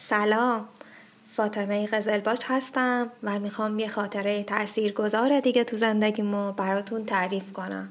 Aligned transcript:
سلام. 0.00 0.68
فاطمه 1.32 1.86
قزلباش 1.86 2.38
هستم 2.46 3.10
و 3.22 3.38
می‌خوام 3.38 3.78
یه 3.78 3.88
خاطره 3.88 4.42
تأثیر 4.42 4.92
گذار 4.92 5.40
دیگه 5.40 5.64
تو 5.64 5.76
زندگیمو 5.76 6.52
براتون 6.52 7.04
تعریف 7.04 7.52
کنم. 7.52 7.88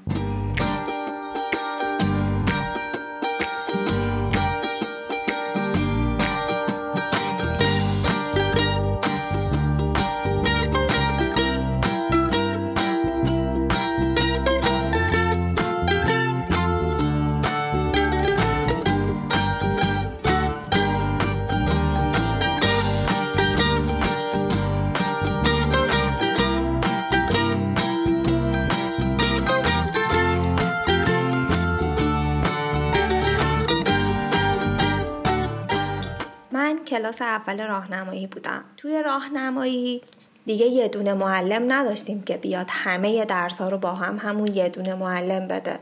کلاس 37.07 37.21
اول 37.21 37.67
راهنمایی 37.67 38.27
بودم. 38.27 38.63
توی 38.77 39.03
راهنمایی 39.03 40.02
دیگه 40.45 40.65
یه 40.65 40.88
دونه 40.88 41.13
معلم 41.13 41.71
نداشتیم 41.71 42.21
که 42.21 42.38
بیاد 42.38 42.65
همه 42.70 43.25
درس 43.25 43.61
ها 43.61 43.70
رو 43.70 43.77
با 43.77 43.91
هم 43.93 44.17
همون 44.21 44.53
یه 44.53 44.70
دونه 44.70 44.93
معلم 44.93 45.48
بده. 45.48 45.79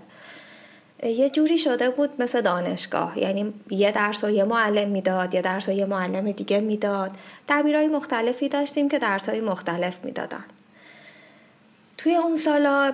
یه 1.03 1.29
جوری 1.29 1.57
شده 1.57 1.89
بود 1.89 2.09
مثل 2.19 2.41
دانشگاه. 2.41 3.19
یعنی 3.19 3.53
یه 3.69 3.91
درس 3.91 4.23
و 4.23 4.29
یه 4.29 4.43
معلم 4.43 4.89
می‌داد 4.89 5.33
یه 5.33 5.41
درس 5.41 5.69
و 5.69 5.71
یه 5.71 5.85
معلم 5.85 6.31
دیگه 6.31 6.59
می‌داد. 6.59 7.11
دبیرهای 7.49 7.87
مختلفی 7.87 8.49
داشتیم 8.49 8.89
که 8.89 8.99
درس 8.99 9.29
های 9.29 9.41
مختلف 9.41 10.05
می‌دادن. 10.05 10.45
توی 11.97 12.15
اون 12.15 12.35
سالا 12.35 12.93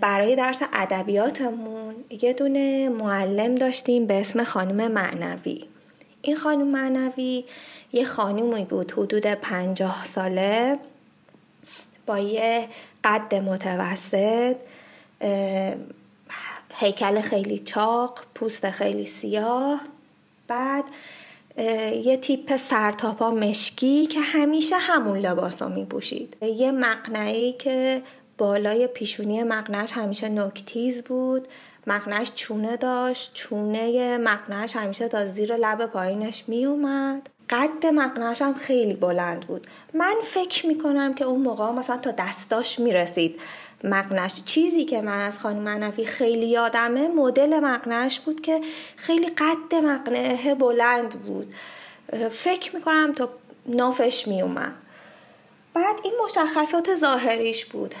برای 0.00 0.36
درس 0.36 0.62
ادبیاتمون 0.72 1.94
یه 2.22 2.32
دونه 2.32 2.88
معلم 2.88 3.54
داشتیم 3.54 4.06
به 4.06 4.20
اسم 4.20 4.44
خانم 4.44 4.92
معنوی. 4.92 5.69
این 6.22 6.36
خانم 6.36 6.66
معنوی 6.66 7.44
یه 7.92 8.04
خانومی 8.04 8.64
بود 8.64 8.92
حدود 8.92 9.26
پنجاه 9.26 10.04
ساله 10.04 10.78
با 12.06 12.18
یه 12.18 12.68
قد 13.04 13.34
متوسط 13.34 14.56
هیکل 16.74 17.20
خیلی 17.20 17.58
چاق 17.58 18.24
پوست 18.34 18.70
خیلی 18.70 19.06
سیاه. 19.06 19.80
بعد 20.48 20.84
یه 22.04 22.16
تیپ 22.16 22.56
سرتاپا 22.56 23.30
مشکی 23.30 24.06
که 24.06 24.20
همیشه 24.20 24.76
همون 24.76 25.18
لباس 25.18 25.62
رو 25.62 25.68
می 25.68 25.84
پوشید 25.84 26.36
یه 26.42 26.72
مقنعی 26.72 27.52
که 27.52 28.02
بالای 28.38 28.86
پیشونی 28.86 29.42
مقنعش 29.42 29.92
همیشه 29.92 30.28
نکتیز 30.28 31.02
بود. 31.04 31.48
مقنعش 31.86 32.32
چونه 32.34 32.76
داشت. 32.76 33.30
چونه 33.34 34.18
مقنعش 34.18 34.76
همیشه 34.76 35.08
تا 35.08 35.26
زیر 35.26 35.56
لب 35.56 35.86
پایینش 35.86 36.44
می 36.46 36.66
اومد 36.66 37.28
قد 37.50 37.86
مقنعش 37.86 38.42
هم 38.42 38.54
خیلی 38.54 38.94
بلند 38.94 39.46
بود. 39.46 39.66
من 39.94 40.14
فکر 40.24 40.66
می 40.66 40.78
کنم 40.78 41.14
که 41.14 41.24
اون 41.24 41.40
موقع 41.40 41.70
مثلا 41.70 41.96
تا 41.96 42.10
دستاش 42.10 42.78
می 42.78 42.92
رسید 42.92 43.40
مقنعش 43.84 44.42
چیزی 44.44 44.84
که 44.84 45.00
من 45.00 45.20
از 45.20 45.40
خانم 45.40 45.62
معنوی 45.62 46.04
خیلی 46.04 46.46
یادمه 46.46 47.08
مدل 47.08 47.60
مقنعش 47.60 48.20
بود 48.20 48.40
که 48.40 48.60
خیلی 48.96 49.26
قد 49.26 49.74
مقنعه 49.74 50.54
بلند 50.54 51.10
بود. 51.10 51.54
فکر 52.30 52.76
می 52.76 52.82
کنم 52.82 53.12
تا 53.12 53.28
نافش 53.66 54.28
می 54.28 54.42
اومد 54.42 54.74
بعد 55.74 55.96
این 56.02 56.12
مشخصات 56.24 56.94
ظاهریش 56.94 57.64
بود. 57.64 57.94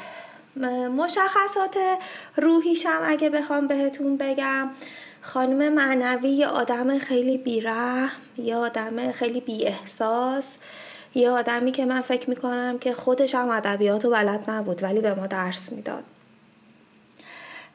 مشخصات 0.96 1.76
روحیش 2.36 2.86
هم 2.86 3.00
اگه 3.04 3.30
بخوام 3.30 3.66
بهتون 3.66 4.16
بگم. 4.16 4.70
خانم 5.20 5.72
معنوی 5.72 6.28
یه 6.28 6.46
آدم 6.46 6.98
خیلی 6.98 7.38
بیره 7.38 8.10
یه 8.38 8.56
آدم 8.56 9.12
خیلی 9.12 9.40
بی 9.40 9.66
احساس 9.66 10.56
یه 11.14 11.30
آدمی 11.30 11.72
که 11.72 11.84
من 11.84 12.00
فکر 12.00 12.30
می‌کنم 12.30 12.78
که 12.78 12.94
خودش 12.94 13.34
هم 13.34 13.50
ادبیات 13.50 14.04
و 14.04 14.10
بلد 14.10 14.50
نبود 14.50 14.82
ولی 14.82 15.00
به 15.00 15.14
ما 15.14 15.26
درس 15.26 15.72
می‌داد. 15.72 16.04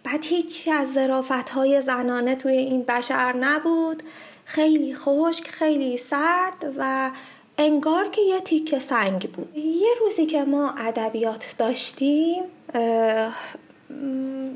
بعد 0.04 0.26
هیچی 0.26 0.72
از 0.72 0.94
ظرافت 0.94 1.50
های 1.50 1.82
زنانه 1.82 2.36
توی 2.36 2.58
این 2.58 2.84
بشر 2.84 3.36
نبود. 3.36 4.04
خیلی 4.46 4.96
خشک 4.96 5.48
خیلی 5.48 5.98
سرد 5.98 6.74
و 6.78 7.12
انگار 7.58 8.08
که 8.08 8.22
یه 8.22 8.40
تیکه 8.40 8.80
سنگ 8.80 9.32
بود. 9.32 9.58
یه 9.58 9.90
روزی 10.00 10.26
که 10.26 10.44
ما 10.44 10.74
ادبیات 10.78 11.56
داشتیم 11.58 12.44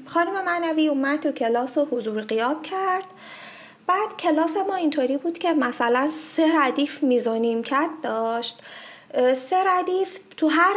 خانم 0.05 0.45
معنوی 0.45 0.87
اومد 0.87 1.19
تو 1.19 1.31
کلاس 1.31 1.77
و 1.77 1.85
حضور 1.91 2.21
قیاب 2.21 2.63
کرد. 2.63 3.05
بعد 3.87 4.17
کلاس 4.19 4.57
ما 4.67 4.75
اینطوری 4.75 5.17
بود 5.17 5.37
که 5.37 5.53
مثلا 5.53 6.09
سه 6.35 6.51
ردیف 6.55 7.03
میزونیم 7.03 7.63
کت 7.63 7.89
داشت. 8.03 8.61
سه 9.33 9.63
ردیف 9.65 10.19
تو 10.37 10.47
هر 10.47 10.75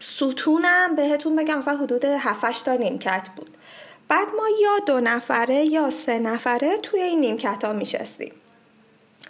ستونم 0.00 0.96
بهتون 0.96 1.36
بگم 1.36 1.58
مثلا 1.58 1.76
حدود 1.76 2.04
7 2.04 2.64
تا 2.64 2.74
نیمکت 2.74 3.28
بود. 3.36 3.56
بعد 4.08 4.28
ما 4.36 4.48
یا 4.62 4.78
دو 4.86 5.00
نفره 5.00 5.64
یا 5.64 5.90
سه 5.90 6.18
نفره 6.18 6.78
توی 6.78 7.00
این 7.00 7.20
نیمکت 7.20 7.64
ها 7.64 7.72
میشستیم 7.72 8.32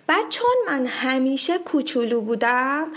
بعد 0.06 0.28
چون 0.28 0.54
من 0.66 0.86
همیشه 0.86 1.58
کوچولو 1.58 2.20
بودم. 2.20 2.92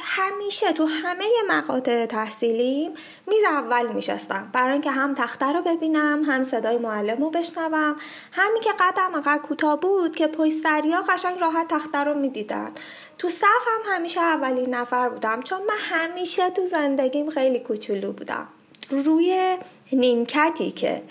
همیشه 0.00 0.72
تو 0.72 0.86
همه 0.86 1.24
مقاطع 1.48 2.06
تحصیلیم 2.06 2.94
میز 3.26 3.44
اول 3.44 3.92
میشستم. 3.92 4.50
برای 4.52 4.72
اینکه 4.72 4.90
هم 4.90 5.14
تخته 5.14 5.46
رو 5.46 5.62
ببینم 5.62 6.22
هم 6.26 6.42
صدای 6.42 6.78
معلم 6.78 7.22
رو 7.22 7.30
بشنوم. 7.30 7.96
همین 8.32 8.62
که 8.62 8.70
قدم 8.80 9.14
انقدر 9.14 9.42
کوتاه 9.42 9.80
بود 9.80 10.16
که 10.16 10.26
پشت 10.26 10.52
سریا 10.52 11.02
قشنگ 11.02 11.40
راحت 11.40 11.68
تخته 11.68 11.98
رو 11.98 12.14
می‌دیدن. 12.14 12.72
تو 13.18 13.28
صف 13.28 13.44
هم 13.44 13.94
همیشه 13.94 14.20
اولین 14.20 14.74
نفر 14.74 15.08
بودم. 15.08 15.42
چون 15.42 15.58
من 15.62 15.78
همیشه 15.78 16.50
تو 16.50 16.66
زندگیم 16.66 17.30
خیلی 17.30 17.58
کوچولو 17.58 18.12
بودم. 18.12 18.48
روی 18.90 19.56
نیمکتی 19.92 20.70
که 20.70 21.02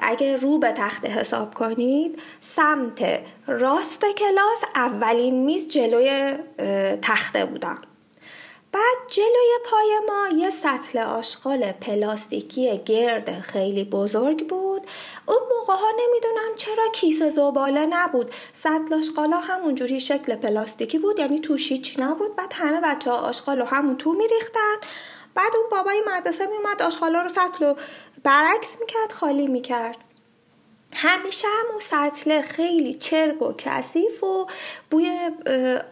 اگه 0.00 0.36
رو 0.36 0.58
به 0.58 0.72
تخت 0.72 1.06
حساب 1.06 1.54
کنید 1.54 2.22
سمت 2.40 3.20
راست 3.46 4.04
کلاس 4.18 4.60
اولین 4.74 5.44
میز 5.44 5.68
جلوی 5.68 6.32
تخته 7.02 7.44
بودم. 7.44 7.82
بعد 8.72 8.96
جلوی 9.10 9.58
پای 9.64 10.00
ما 10.06 10.38
یه 10.38 10.50
سطل 10.50 10.98
آشغال 10.98 11.72
پلاستیکی 11.72 12.78
گرد 12.78 13.40
خیلی 13.40 13.84
بزرگ 13.84 14.48
بود. 14.48 14.86
اون 15.26 15.38
موقع 15.56 15.74
ها 15.74 15.90
نمی‌دونم 15.98 16.54
چرا 16.56 16.88
کیسه 16.92 17.30
زباله 17.30 17.86
نبود. 17.86 18.30
سطل 18.52 18.94
آشغالا 18.94 19.40
همونجوری 19.40 20.00
شکل 20.00 20.34
پلاستیکی 20.34 20.98
بود 20.98 21.18
یعنی 21.18 21.40
توش 21.40 21.72
هیچ 21.72 21.96
نبود. 21.98 22.36
بعد 22.36 22.52
همه 22.54 22.80
بچه 22.80 23.10
ها 23.10 23.16
آشغال 23.16 23.62
همون 23.62 23.96
تو 23.96 24.12
میریختن. 24.12 24.76
بعد 25.34 25.56
اون 25.56 25.68
بابای 25.70 26.02
مدرسه 26.06 26.46
میومد 26.46 26.82
آشغالا 26.82 27.22
رو 27.22 27.28
سطل 27.28 27.64
رو 27.64 27.76
برعکس 28.26 28.76
می‌کرد 28.80 29.12
خالی 29.12 29.46
می‌کرد. 29.46 29.96
همیشه 30.92 31.48
همون 31.48 31.78
سطل 31.78 32.42
خیلی 32.42 32.94
چرک 32.94 33.42
و 33.42 33.52
کثیف 33.58 34.24
و 34.24 34.46
بوی 34.90 35.30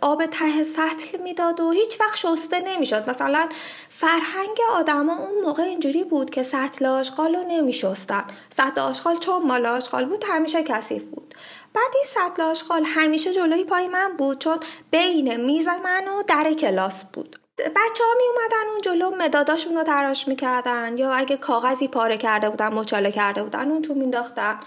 آب 0.00 0.26
ته 0.26 0.62
سطل 0.62 1.22
می‌داد 1.22 1.60
و 1.60 1.70
هیچ 1.70 2.00
وقت 2.00 2.16
شسته 2.16 2.60
نمی‌شد. 2.60 3.10
مثلا 3.10 3.48
فرهنگ 3.90 4.58
آدما 4.72 5.16
اون 5.16 5.44
موقع 5.44 5.62
اینجوری 5.62 6.04
بود 6.04 6.30
که 6.30 6.42
سطل 6.42 6.86
آشغال 6.86 7.34
رو 7.34 7.42
نمیشستن. 7.48 8.24
سطل 8.48 8.80
آشغال 8.80 9.16
چون 9.16 9.42
مال 9.42 9.66
آشغال 9.66 10.04
بود 10.04 10.24
همیشه 10.28 10.62
کثیف 10.62 11.02
بود. 11.02 11.34
بعد 11.74 11.92
این 11.94 12.04
سطل 12.06 12.42
آشغال 12.42 12.84
همیشه 12.84 13.32
جلوی 13.32 13.64
پای 13.64 13.88
من 13.88 14.16
بود 14.16 14.38
چون 14.38 14.58
بین 14.90 15.36
میز 15.36 15.68
من 15.68 16.08
و 16.08 16.22
در 16.22 16.52
کلاس 16.52 17.04
بود. 17.04 17.43
بچه 17.58 18.04
ها 18.04 18.14
می 18.18 18.24
اومدن 18.28 18.70
اون 18.70 18.80
جلو 18.80 19.10
مداداشون 19.10 19.74
رو 19.76 19.82
تراش 19.82 20.28
می‌کردن 20.28 20.98
یا 20.98 21.12
اگه 21.12 21.36
کاغذی 21.36 21.88
پاره 21.88 22.16
کرده 22.16 22.50
بودن 22.50 22.68
مچاله 22.68 23.12
کرده 23.12 23.42
بودن 23.42 23.70
اون 23.70 23.82
تو 23.82 23.94
مینداختن 23.94 24.60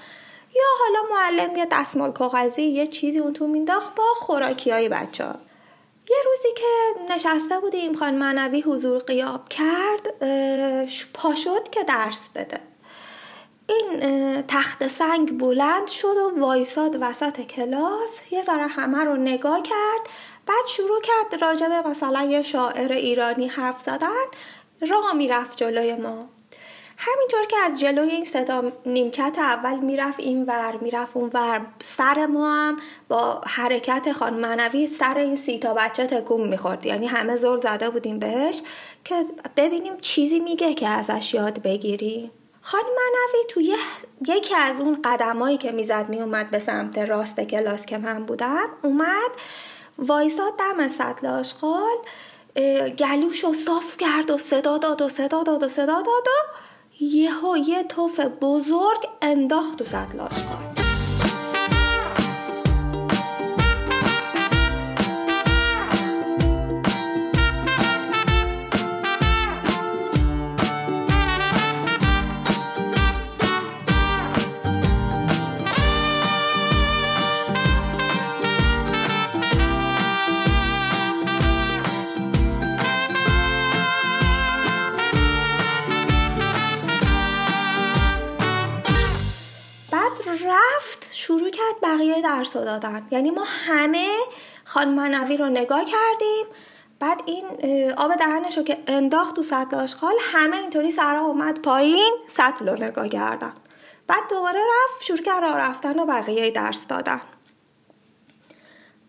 یا 0.56 0.64
حالا 0.80 1.00
معلم 1.16 1.56
یه 1.56 1.68
دستمال 1.72 2.12
کاغذی 2.12 2.64
یه 2.64 2.88
چیزی 2.88 3.20
اون 3.20 3.34
تو 3.34 3.48
مینداخت 3.48 3.96
با 3.96 4.04
خوراکی 4.16 4.72
های 4.72 4.90
بچه 4.90 5.26
ها. 5.26 5.36
یه 6.10 6.18
روزی 6.26 6.48
که 6.56 7.14
نشسته 7.14 7.60
بودیم 7.60 7.96
خان 7.96 8.14
معنوی 8.14 8.62
حضور 8.62 9.00
قیاب 9.00 9.50
کرد 9.50 10.08
پا 11.14 11.36
شد 11.36 11.70
که 11.70 11.84
درس 11.84 12.30
بده. 12.30 12.60
این 13.70 14.42
تخت 14.48 14.88
سنگ 14.88 15.40
بلند 15.40 15.88
شد 15.88 16.18
و 16.18 16.40
وایساد 16.40 16.98
وسط 17.02 17.42
کلاس. 17.42 18.22
یه 18.32 18.42
ذره 18.42 18.68
همه 18.68 19.04
رو 19.04 19.16
نگاه 19.16 19.64
کرد. 19.64 20.10
بعد 20.48 20.68
شروع 20.68 21.02
کرد 21.02 21.42
راجع 21.42 21.68
به 21.68 21.90
مثلا 21.90 22.22
یه 22.22 22.42
شاعر 22.42 22.92
ایرانی 22.92 23.48
حرف 23.48 23.82
زدن 23.82 24.26
راه 24.90 25.14
می‌رفت 25.14 25.58
جلوی 25.58 25.96
ما. 25.96 26.30
همینطور 26.98 27.46
که 27.50 27.58
از 27.66 27.80
جلوی 27.80 28.10
این 28.10 28.26
صدا 28.26 28.72
نیمکت 28.86 29.36
اول 29.40 29.80
می‌رفت 29.80 30.20
این 30.20 30.46
ور 30.46 30.78
می‌رفت 30.82 31.18
اون 31.18 31.32
ور. 31.34 31.66
سر 31.82 32.26
ما 32.26 32.54
هم 32.54 32.78
با 33.08 33.42
حرکت 33.48 34.12
خان 34.12 34.34
منوی 34.34 34.88
سر 34.88 35.18
این 35.18 35.36
سی 35.36 35.60
تا 35.60 35.74
بچه 35.74 36.06
تکون 36.06 36.48
می‌خورد. 36.48 36.86
یعنی 36.86 37.08
همه 37.08 37.36
زور 37.38 37.58
زده 37.58 37.90
بودیم 37.90 38.20
بهش 38.20 38.62
که 39.04 39.26
ببینیم 39.58 39.98
چیزی 39.98 40.40
میگه 40.40 40.74
که 40.74 40.88
ازش 40.88 41.34
یاد 41.34 41.62
بگیری. 41.62 42.32
خان 42.62 42.84
منوی 42.84 43.46
توی 43.50 43.76
یکی 44.28 44.56
از 44.56 44.80
اون 44.80 45.02
قدمایی 45.04 45.58
که 45.58 45.72
می‌زد 45.72 46.10
میومد 46.10 46.52
به 46.52 46.60
سمت 46.60 46.98
راست 46.98 47.40
کلاس 47.40 47.86
که 47.86 47.98
من 47.98 48.26
بودم 48.26 48.70
اومد 48.84 49.32
وایساد 49.98 50.54
دم 50.60 50.88
سطل 50.88 51.28
آشغال 51.28 51.98
گلوش 53.00 53.44
رو 53.44 53.54
صاف 53.54 53.98
کرد 53.98 54.32
و 54.32 54.38
صدا 54.38 54.78
داد 54.78 55.02
و 55.02 55.10
صدا 55.10 55.44
داد 55.44 55.64
و 55.64 55.68
صدا 55.68 56.02
داد 56.02 56.28
و 56.28 56.64
یهو 57.00 57.58
یه 57.58 57.84
توف 57.84 58.20
بزرگ 58.20 59.08
انداخت 59.22 59.78
تو 59.78 59.86
سطل 59.86 60.20
آشغال. 60.20 60.77
بقیه 91.98 92.22
درس 92.22 92.56
رو 92.56 92.66
دادن 92.66 93.08
یعنی 93.12 93.32
ما 93.32 93.44
همه 93.48 94.16
خانم 94.66 94.94
منوی 94.94 95.38
رو 95.38 95.50
نگاه 95.50 95.86
کردیم. 95.86 96.46
بعد 97.00 97.22
این 97.26 97.46
آب 97.98 98.16
دهنش 98.16 98.58
رو 98.58 98.64
که 98.64 98.84
انداخت 98.88 99.36
تو 99.36 99.44
سطل 99.44 99.76
آشغال 99.76 100.14
همه 100.22 100.58
اینطوری 100.58 100.92
سرا 100.92 101.20
اومد 101.22 101.62
پایین 101.62 102.14
سطل 102.28 102.70
رو 102.70 102.84
نگاه 102.84 103.08
کردن. 103.08 103.54
بعد 104.08 104.30
دوباره 104.30 104.60
رفت 104.60 105.04
شروع 105.04 105.20
کرد 105.20 105.44
راه 105.44 105.58
رفتن 105.58 106.00
و 106.00 106.06
بقیه 106.06 106.52
درس 106.52 106.88
دادن. 106.88 107.22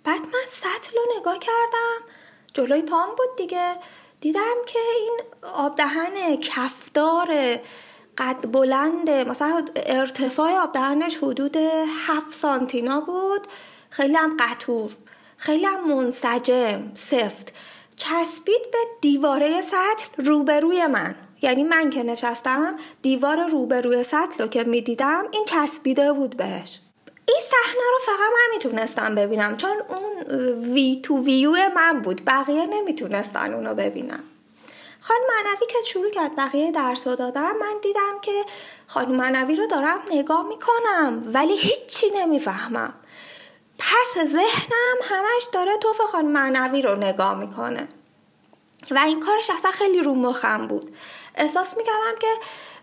بعد 0.04 0.20
من 0.20 0.46
سطل 0.46 0.96
رو 0.96 1.20
نگاه 1.20 1.38
کردم. 1.38 2.00
جلوی 2.54 2.82
پام 2.82 3.08
بود 3.08 3.36
دیگه. 3.36 3.76
دیدم 4.20 4.56
که 4.66 4.78
این 5.00 5.20
آب 5.54 5.76
دهن 5.76 6.36
کفدار 6.36 7.58
قد 8.18 8.52
بلنده 8.52 9.24
مثلا 9.24 9.64
ارتفاع 9.76 10.52
آب 10.52 10.76
حدود 11.22 11.56
7 11.56 12.34
سانتینا 12.34 13.00
بود. 13.00 13.46
خیلی 13.90 14.14
هم 14.14 14.36
قطور 14.40 14.90
خیلی 15.36 15.64
هم 15.64 15.88
منسجم 15.88 16.90
سفت. 16.94 17.54
چسبید 17.96 18.70
به 18.72 18.78
دیواره 19.00 19.60
سطل 19.60 20.24
روبروی 20.24 20.86
من. 20.86 21.14
یعنی 21.42 21.64
من 21.64 21.90
که 21.90 22.02
نشستم 22.02 22.76
دیوار 23.02 23.46
روبروی 23.46 24.02
سطل 24.02 24.42
رو 24.42 24.46
که 24.46 24.64
می‌دیدم 24.64 25.24
این 25.30 25.44
چسبیده 25.44 26.12
بود 26.12 26.36
بهش. 26.36 26.80
این 27.28 27.38
صحنه 27.42 27.82
رو 27.92 27.98
فقط 28.06 28.32
من 28.32 28.54
می‌تونستم 28.54 29.14
ببینم 29.14 29.56
چون 29.56 29.76
اون 29.88 30.28
وی 30.72 31.00
تو 31.02 31.24
ویو 31.24 31.56
من 31.76 32.00
بود. 32.02 32.22
بقیه 32.26 32.66
نمی‌تونستن 32.66 33.54
اونو 33.54 33.74
ببینم 33.74 34.22
خانم 35.00 35.20
معنوی 35.28 35.66
که 35.66 35.78
شروع 35.86 36.10
کرد 36.10 36.36
بقیه 36.36 36.70
درس 36.70 37.06
رو 37.06 37.16
دادم 37.16 37.56
من 37.60 37.74
دیدم 37.82 38.20
که 38.22 38.44
خانم 38.86 39.14
معنوی 39.16 39.56
رو 39.56 39.66
دارم 39.66 40.00
نگاه 40.10 40.46
می‌کنم 40.48 41.22
ولی 41.34 41.56
هیچی 41.56 42.10
نمی‌فهمم. 42.14 42.94
پس 43.78 44.24
ذهنم 44.24 44.96
همش 45.02 45.48
داره 45.52 45.76
توف 45.76 46.00
خانم 46.00 46.30
معنوی 46.30 46.82
رو 46.82 46.96
نگاه 46.96 47.38
می‌کنه. 47.38 47.88
و 48.90 48.98
این 48.98 49.20
کارش 49.20 49.50
اصلا 49.50 49.70
خیلی 49.70 50.02
رو 50.02 50.14
مخم 50.14 50.66
بود. 50.66 50.96
احساس 51.34 51.76
می‌کردم 51.76 52.14
که 52.20 52.28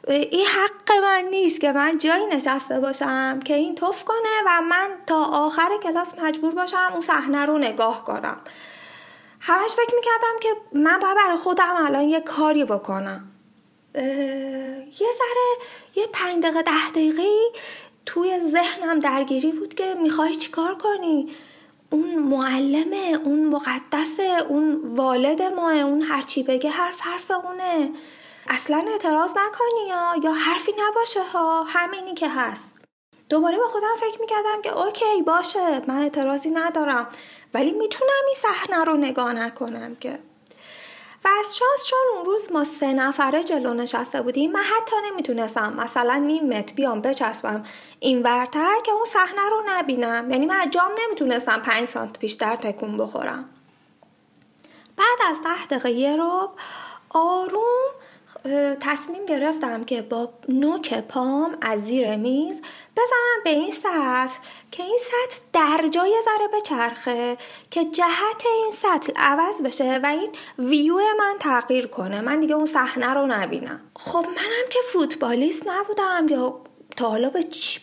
این 0.07 0.45
حق 0.45 0.91
من 1.03 1.23
نیست 1.29 1.61
که 1.61 1.71
من 1.71 1.97
جایی 1.97 2.25
نشسته 2.25 2.79
باشم 2.79 3.39
که 3.39 3.53
این 3.53 3.75
توف 3.75 4.03
کنه 4.03 4.41
و 4.47 4.61
من 4.61 4.89
تا 5.07 5.23
آخر 5.23 5.69
کلاس 5.83 6.19
مجبور 6.19 6.55
باشم 6.55 6.89
اون 6.91 7.01
صحنه 7.01 7.45
رو 7.45 7.57
نگاه 7.57 8.05
کنم. 8.05 8.41
همش 9.39 9.71
فکر 9.71 9.95
می‌کردم 9.95 10.39
که 10.41 10.49
من 10.73 10.99
باید 10.99 11.17
برای 11.17 11.37
خودم 11.37 11.75
الان 11.77 12.03
یه 12.03 12.19
کاری 12.19 12.65
بکنم. 12.65 13.31
یه 14.99 15.07
ذره 15.17 15.57
یه 15.95 16.07
پنج 16.13 16.43
دقیقه 16.43 16.61
ده 16.61 16.89
دقیقه 16.89 17.29
توی 18.05 18.39
ذهنم 18.39 18.99
درگیری 18.99 19.51
بود 19.51 19.73
که 19.73 19.93
می‌خوای 19.93 20.35
چیکار 20.35 20.75
کنی؟ 20.75 21.35
اون 21.89 22.15
معلمه 22.15 23.19
اون 23.23 23.45
مقدسه 23.45 24.45
اون 24.49 24.81
والد 24.83 25.41
ماه 25.41 25.75
اون 25.75 26.01
هرچی 26.01 26.43
بگه 26.43 26.69
حرف 26.69 27.01
حرف 27.01 27.31
اونه. 27.31 27.91
اصلا 28.47 28.85
اعتراض 28.87 29.31
نکنی 29.31 29.87
یا 29.89 30.13
یا 30.23 30.31
حرفی 30.31 30.71
نباشه 30.87 31.23
ها 31.23 31.63
همینی 31.63 32.13
که 32.13 32.29
هست. 32.29 32.73
دوباره 33.29 33.57
به 33.57 33.63
خودم 33.63 33.95
فکر 33.99 34.21
می‌کردم 34.21 34.61
که 34.63 34.77
اوکی 34.77 35.21
باشه 35.25 35.81
من 35.87 36.01
اعتراضی 36.01 36.49
ندارم. 36.49 37.07
ولی 37.55 37.71
می‌تونم 37.71 38.25
این 38.25 38.35
صحنه 38.35 38.83
رو 38.83 38.97
نگاه 38.97 39.33
نکنم 39.33 39.95
که. 39.95 40.19
و 41.25 41.27
از 41.39 41.57
شانس 41.57 41.85
چون 41.87 41.99
اون 42.15 42.25
روز 42.25 42.51
ما 42.51 42.63
سه 42.63 42.93
نفره 42.93 43.43
جلو 43.43 43.73
نشسته 43.73 44.21
بودیم 44.21 44.51
من 44.51 44.59
حتی 44.59 44.95
نمی‌تونستم. 45.05 45.73
مثلا 45.73 46.15
نیم 46.15 46.47
متر 46.47 46.73
بیام 46.73 47.01
بچسبم 47.01 47.65
این 47.99 48.23
ورتر 48.23 48.75
که 48.85 48.91
اون 48.91 49.05
صحنه 49.05 49.49
رو 49.49 49.63
نبینم. 49.67 50.31
یعنی 50.31 50.45
من 50.45 50.69
جام 50.69 50.91
نمی‌تونستم 51.05 51.61
پنج 51.61 51.87
سانت 51.87 52.19
بیشتر 52.19 52.55
تکون 52.55 52.97
بخورم. 52.97 53.49
بعد 54.97 55.19
از 55.29 55.37
ده 55.43 55.65
دقیقه 55.65 55.91
یه 55.91 56.15
رو 56.15 56.49
آروم 57.09 57.91
تصمیم 58.79 59.25
گرفتم 59.25 59.83
که 59.83 60.01
با 60.01 60.29
نوک 60.49 60.93
پام 60.93 61.57
از 61.61 61.83
زیر 61.83 62.15
میز 62.15 62.61
بزنم 62.97 63.43
به 63.43 63.49
این 63.49 63.71
سطح 63.71 64.39
که 64.71 64.83
این 64.83 64.97
سطح 64.97 65.39
در 65.53 65.87
جای 65.87 66.13
ذره 66.25 66.47
بچرخه 66.47 67.37
که 67.71 67.85
جهت 67.85 68.43
این 68.45 68.71
سطح 68.71 69.13
عوض 69.15 69.61
بشه 69.61 69.99
و 70.03 70.05
این 70.05 70.31
ویو 70.59 70.95
من 70.95 71.35
تغییر 71.39 71.87
کنه. 71.87 72.21
من 72.21 72.39
دیگه 72.39 72.55
اون 72.55 72.65
صحنه 72.65 73.13
رو 73.13 73.27
نبینم. 73.27 73.81
خب 73.95 74.25
منم 74.25 74.69
که 74.69 74.79
فوتبالیست 74.93 75.67
نبودم 75.67 76.25
یا 76.29 76.59
تا 76.97 77.09
حالا 77.09 77.31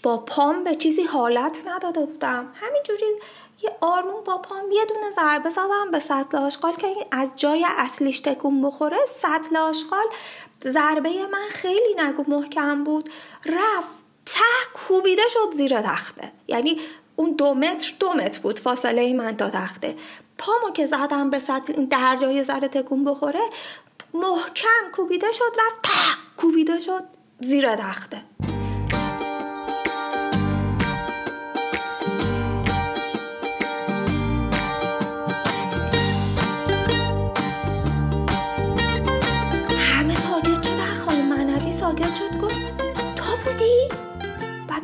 با 0.02 0.18
پام 0.18 0.64
به 0.64 0.74
چیزی 0.74 1.02
حالت 1.02 1.62
نداده 1.66 2.06
بودم. 2.06 2.52
همینجوری 2.54 3.06
یه 3.62 3.76
آروم 3.80 4.24
با 4.24 4.38
پام 4.38 4.70
یه 4.70 4.84
دونه 4.84 5.10
ضربه 5.10 5.50
زدم 5.50 5.90
به 5.90 5.98
سطل 5.98 6.36
آشغال 6.36 6.72
که 6.72 7.06
از 7.10 7.32
جای 7.36 7.66
اصلیش 7.68 8.20
تکون 8.20 8.62
بخوره 8.62 8.96
سطل 9.20 9.56
آشغال 9.56 10.06
ضربه 10.64 11.26
من 11.32 11.48
خیلی 11.50 11.94
نگو 11.98 12.24
محکم 12.28 12.84
بود 12.84 13.10
رفت 13.46 14.04
ته 14.26 14.40
کوبیده 14.74 15.22
شد 15.28 15.56
زیر 15.56 15.80
تخته. 15.80 16.32
یعنی 16.48 16.80
اون 17.16 17.32
دو 17.32 17.54
متر 17.54 17.94
دو 18.00 18.12
متر 18.12 18.40
بود 18.40 18.58
فاصله 18.58 19.12
من 19.12 19.36
تا 19.36 19.50
تخته. 19.50 19.96
پامو 20.38 20.72
که 20.74 20.86
زدم 20.86 21.30
به 21.30 21.38
سطل 21.38 21.86
در 21.86 22.16
جای 22.16 22.42
ذره 22.42 22.68
تکون 22.68 23.04
بخوره 23.04 23.40
محکم 24.14 24.90
کوبیده 24.92 25.32
شد 25.32 25.56
رفت 25.58 25.82
ته 25.82 26.22
کوبیده 26.36 26.80
شد 26.80 27.04
زیر 27.40 27.76
تخته. 27.76 28.22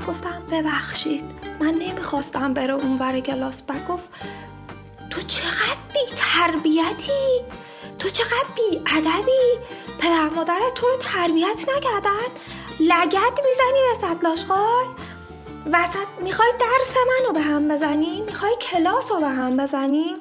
گفتم 0.09 0.43
ببخشید 0.51 1.25
من 1.61 1.75
نمی‌خواستم 1.75 2.55
بره 2.55 2.75
اونور 2.75 3.21
کلاس. 3.21 3.63
بعد 3.63 3.89
گفت 3.89 4.11
تو 5.11 5.21
چقدر 5.21 5.79
بی 5.93 6.15
تربیتی 6.17 7.41
تو 7.99 8.09
چقدر 8.09 8.47
بی 8.57 8.79
ادبی 8.97 9.67
پدر 9.99 10.29
مادرت 10.29 10.75
تو 10.75 10.87
رو 10.87 10.97
تربیت 10.97 11.65
نکردن؟ 11.77 12.29
لگت 12.81 13.41
می‌زنی 13.45 13.81
به 13.89 14.07
سطلاشخال 14.07 14.87
وسط 15.73 16.09
می‌خوای 16.21 16.53
درس 16.61 16.95
منو 16.97 17.33
به 17.33 17.41
هم 17.41 17.69
بزنی؟ 17.69 18.21
می‌خوای 18.21 18.57
کلاس 18.61 19.13
رو 19.13 19.21
به 19.21 19.29
هم 19.29 19.57
بزنی؟ 19.57 20.17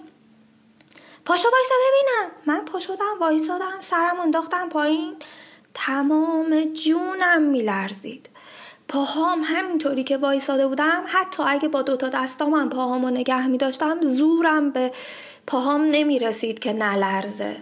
پاشو 1.25 1.50
وایسا 1.51 1.75
ببینم. 1.75 2.32
من 2.46 2.66
پاشدم 2.66 3.20
وایسادم 3.22 3.77
سرم 3.80 4.20
انداختم 4.20 4.70
پایین. 4.70 5.16
تمام 5.74 6.74
جونم 6.74 7.42
میلرزید. 7.42 8.30
پاهام 8.88 9.41
همینطوری 9.44 10.03
که 10.03 10.17
وایساده 10.17 10.67
بودم 10.67 11.03
حتی 11.08 11.44
اگه 11.48 11.67
با 11.67 11.82
دوتا 11.82 12.10
دستام 12.10 12.53
هم 12.53 12.70
پاهامو 12.70 13.10
نگه 13.10 13.48
می 13.48 13.58
داشتم 13.58 14.01
زورم 14.01 14.72
به 14.72 14.91
پاهام 15.48 15.88
نمی 15.91 16.20
رسید 16.20 16.60
که 16.60 16.74
نلرزه. 16.74 17.58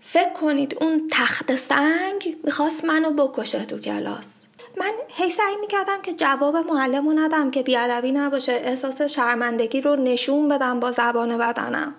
فکر 0.00 0.32
کنید 0.32 0.76
اون 0.80 1.08
تخت 1.12 1.54
سنگ 1.54 2.36
می‌خواست 2.44 2.84
منو 2.84 3.10
بکشه 3.10 3.64
تو 3.64 3.78
کلاس. 3.78 4.46
من 4.76 4.92
هی 5.08 5.30
سعی 5.30 5.56
می‌کردم 5.60 6.02
که 6.02 6.12
جواب 6.12 6.56
معلم 6.56 7.08
رو 7.08 7.18
ندم 7.18 7.50
که 7.50 7.62
بیادبی 7.62 8.12
نباشه 8.12 8.52
احساس 8.52 9.02
شرمندگی 9.02 9.80
رو 9.80 9.96
نشون 9.96 10.48
بدم 10.48 10.80
با 10.80 10.90
زبان 10.90 11.38
بدنم. 11.38 11.94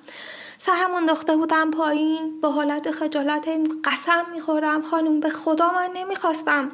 سرم 0.58 0.96
انداخته 0.96 1.36
بودم 1.36 1.72
پایین 1.72 2.42
با 2.42 2.52
حالت 2.52 2.92
خجالت 2.92 3.50
قسم 3.84 4.26
میخوردم. 4.34 4.82
خانم 4.82 5.20
به 5.20 5.30
خدا 5.30 5.72
من 5.72 5.90
نمی‌خواستم. 5.96 6.72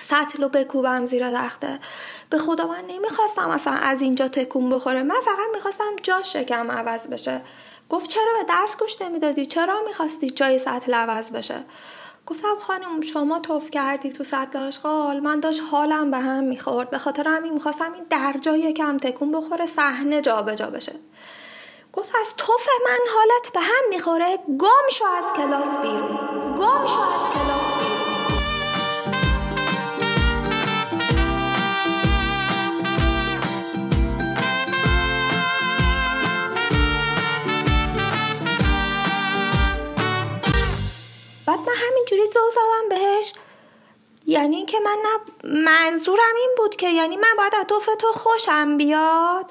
سطل 0.00 0.42
رو 0.42 0.48
بکوبم 0.48 1.06
زیر 1.06 1.30
تخته. 1.30 1.80
به 2.30 2.38
خدا 2.38 2.66
من 2.66 2.84
نمی‌خواستم 2.88 3.48
اصلا 3.48 3.72
از 3.72 4.02
اینجا 4.02 4.28
تکون 4.28 4.70
بخوره. 4.70 5.02
من 5.02 5.20
فقط 5.24 5.48
می‌خواستم 5.54 5.96
جا 6.02 6.22
شکم 6.22 6.70
عوض 6.70 7.06
بشه. 7.06 7.40
گفت 7.88 8.10
چرا 8.10 8.32
به 8.38 8.44
درس 8.48 8.76
گوش 8.76 9.02
نمی‌دادی؟ 9.02 9.46
چرا 9.46 9.82
می‌خواستی 9.86 10.30
جای 10.30 10.58
سطل 10.58 10.94
عوض 10.94 11.30
بشه؟ 11.30 11.64
گفتم 12.26 12.56
خانم 12.58 13.00
شما 13.00 13.38
توف 13.38 13.70
کردی 13.70 14.12
تو 14.12 14.24
سطل 14.24 14.58
آشغال. 14.58 15.20
من 15.20 15.40
داشت 15.40 15.60
حالم 15.70 16.10
به 16.10 16.18
هم 16.18 16.44
می‌خورد. 16.44 16.90
به 16.90 16.98
خاطر 16.98 17.28
همین 17.28 17.54
می‌خواستم 17.54 17.92
این 17.92 18.04
درجا 18.10 18.56
یکم 18.56 18.96
تکون 18.96 19.32
بخوره 19.32 19.66
صحنه 19.66 20.20
جابجا 20.20 20.66
بشه. 20.66 20.92
گفت 21.92 22.10
از 22.20 22.34
توف 22.36 22.68
من 22.84 22.98
حالت 23.14 23.52
به 23.54 23.60
هم 23.60 23.88
می‌خوره. 23.90 24.38
گم 24.58 24.88
شو 24.90 25.04
از 25.04 25.24
کلاس 25.36 25.76
بیرون. 25.76 26.18
گم 26.56 26.86
شو 26.86 27.00
از 27.00 27.34
کلاس 27.34 27.53
بعد 41.56 41.68
من 41.68 41.74
همینجوری 41.88 42.22
زل 42.22 42.50
زدم 42.50 42.88
بهش. 42.88 43.32
یعنی 44.26 44.56
اینکه 44.56 44.80
من 44.80 44.96
نه 45.04 45.18
منظورم 45.64 46.34
این 46.36 46.50
بود 46.56 46.76
که 46.76 46.88
یعنی 46.88 47.16
من 47.16 47.34
باید 47.38 47.54
از 47.54 47.66
تو 47.98 48.06
خوشم 48.12 48.76
بیاد. 48.76 49.50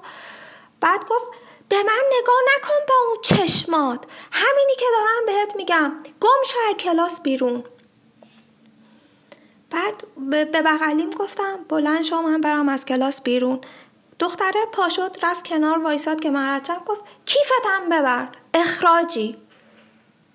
بعد 0.81 1.05
گفت 1.09 1.31
به 1.69 1.75
من 1.75 2.01
نگاه 2.19 2.35
نکن 2.55 2.85
با 2.87 2.95
اون 3.07 3.17
چشمات. 3.21 4.05
همینی 4.31 4.75
که 4.79 4.85
دارم 4.91 5.25
بهت 5.25 5.55
میگم. 5.55 5.93
گم 6.19 6.43
شو 6.45 6.73
کلاس 6.73 7.21
بیرون. 7.21 7.63
بعد 9.69 10.03
به 10.17 10.45
بغلیم 10.45 11.11
گفتم 11.11 11.65
بلند 11.69 12.03
شو 12.03 12.21
من 12.21 12.41
برم 12.41 12.69
از 12.69 12.85
کلاس 12.85 13.21
بیرون. 13.21 13.61
دختره 14.19 14.65
پاشد 14.71 15.17
رفت 15.21 15.47
کنار 15.47 15.79
وایساد 15.79 16.19
که 16.19 16.29
مرچم 16.29 16.81
گفت 16.85 17.03
کیفتم 17.25 17.89
ببر 17.91 18.27
اخراجی. 18.53 19.42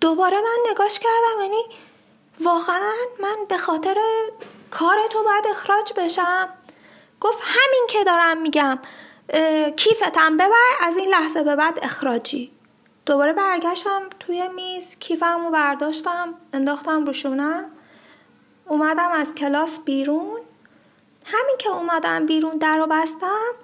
دوباره 0.01 0.37
من 0.41 0.71
نگاش 0.71 0.99
کردم 0.99 1.41
یعنی 1.43 1.63
واقعا 2.41 2.93
من 3.21 3.37
به 3.49 3.57
خاطر 3.57 3.97
کار 4.71 4.97
تو 5.11 5.23
باید 5.25 5.47
اخراج 5.51 5.93
بشم. 5.97 6.49
گفت 7.21 7.43
همین 7.45 7.87
که 7.89 8.05
دارم 8.05 8.41
میگم 8.41 8.79
کیفتم 9.77 10.37
ببر 10.37 10.73
از 10.83 10.97
این 10.97 11.09
لحظه 11.09 11.43
به 11.43 11.57
بعد 11.57 11.79
اخراجی. 11.83 12.53
دوباره 13.07 13.33
برگشتم 13.33 14.03
توی 14.21 14.49
میز 14.49 14.99
کیفم 14.99 15.45
رو 15.45 15.51
برداشتم 15.51 16.35
انداختم 16.53 17.05
روشونم 17.05 17.71
اومدم 18.67 19.11
از 19.11 19.35
کلاس 19.35 19.81
بیرون. 19.81 20.41
همین 21.25 21.57
که 21.59 21.71
اومدم 21.71 22.27
بیرون 22.27 22.57
در 22.59 22.77
رو 22.77 22.87
بستم 22.87 23.55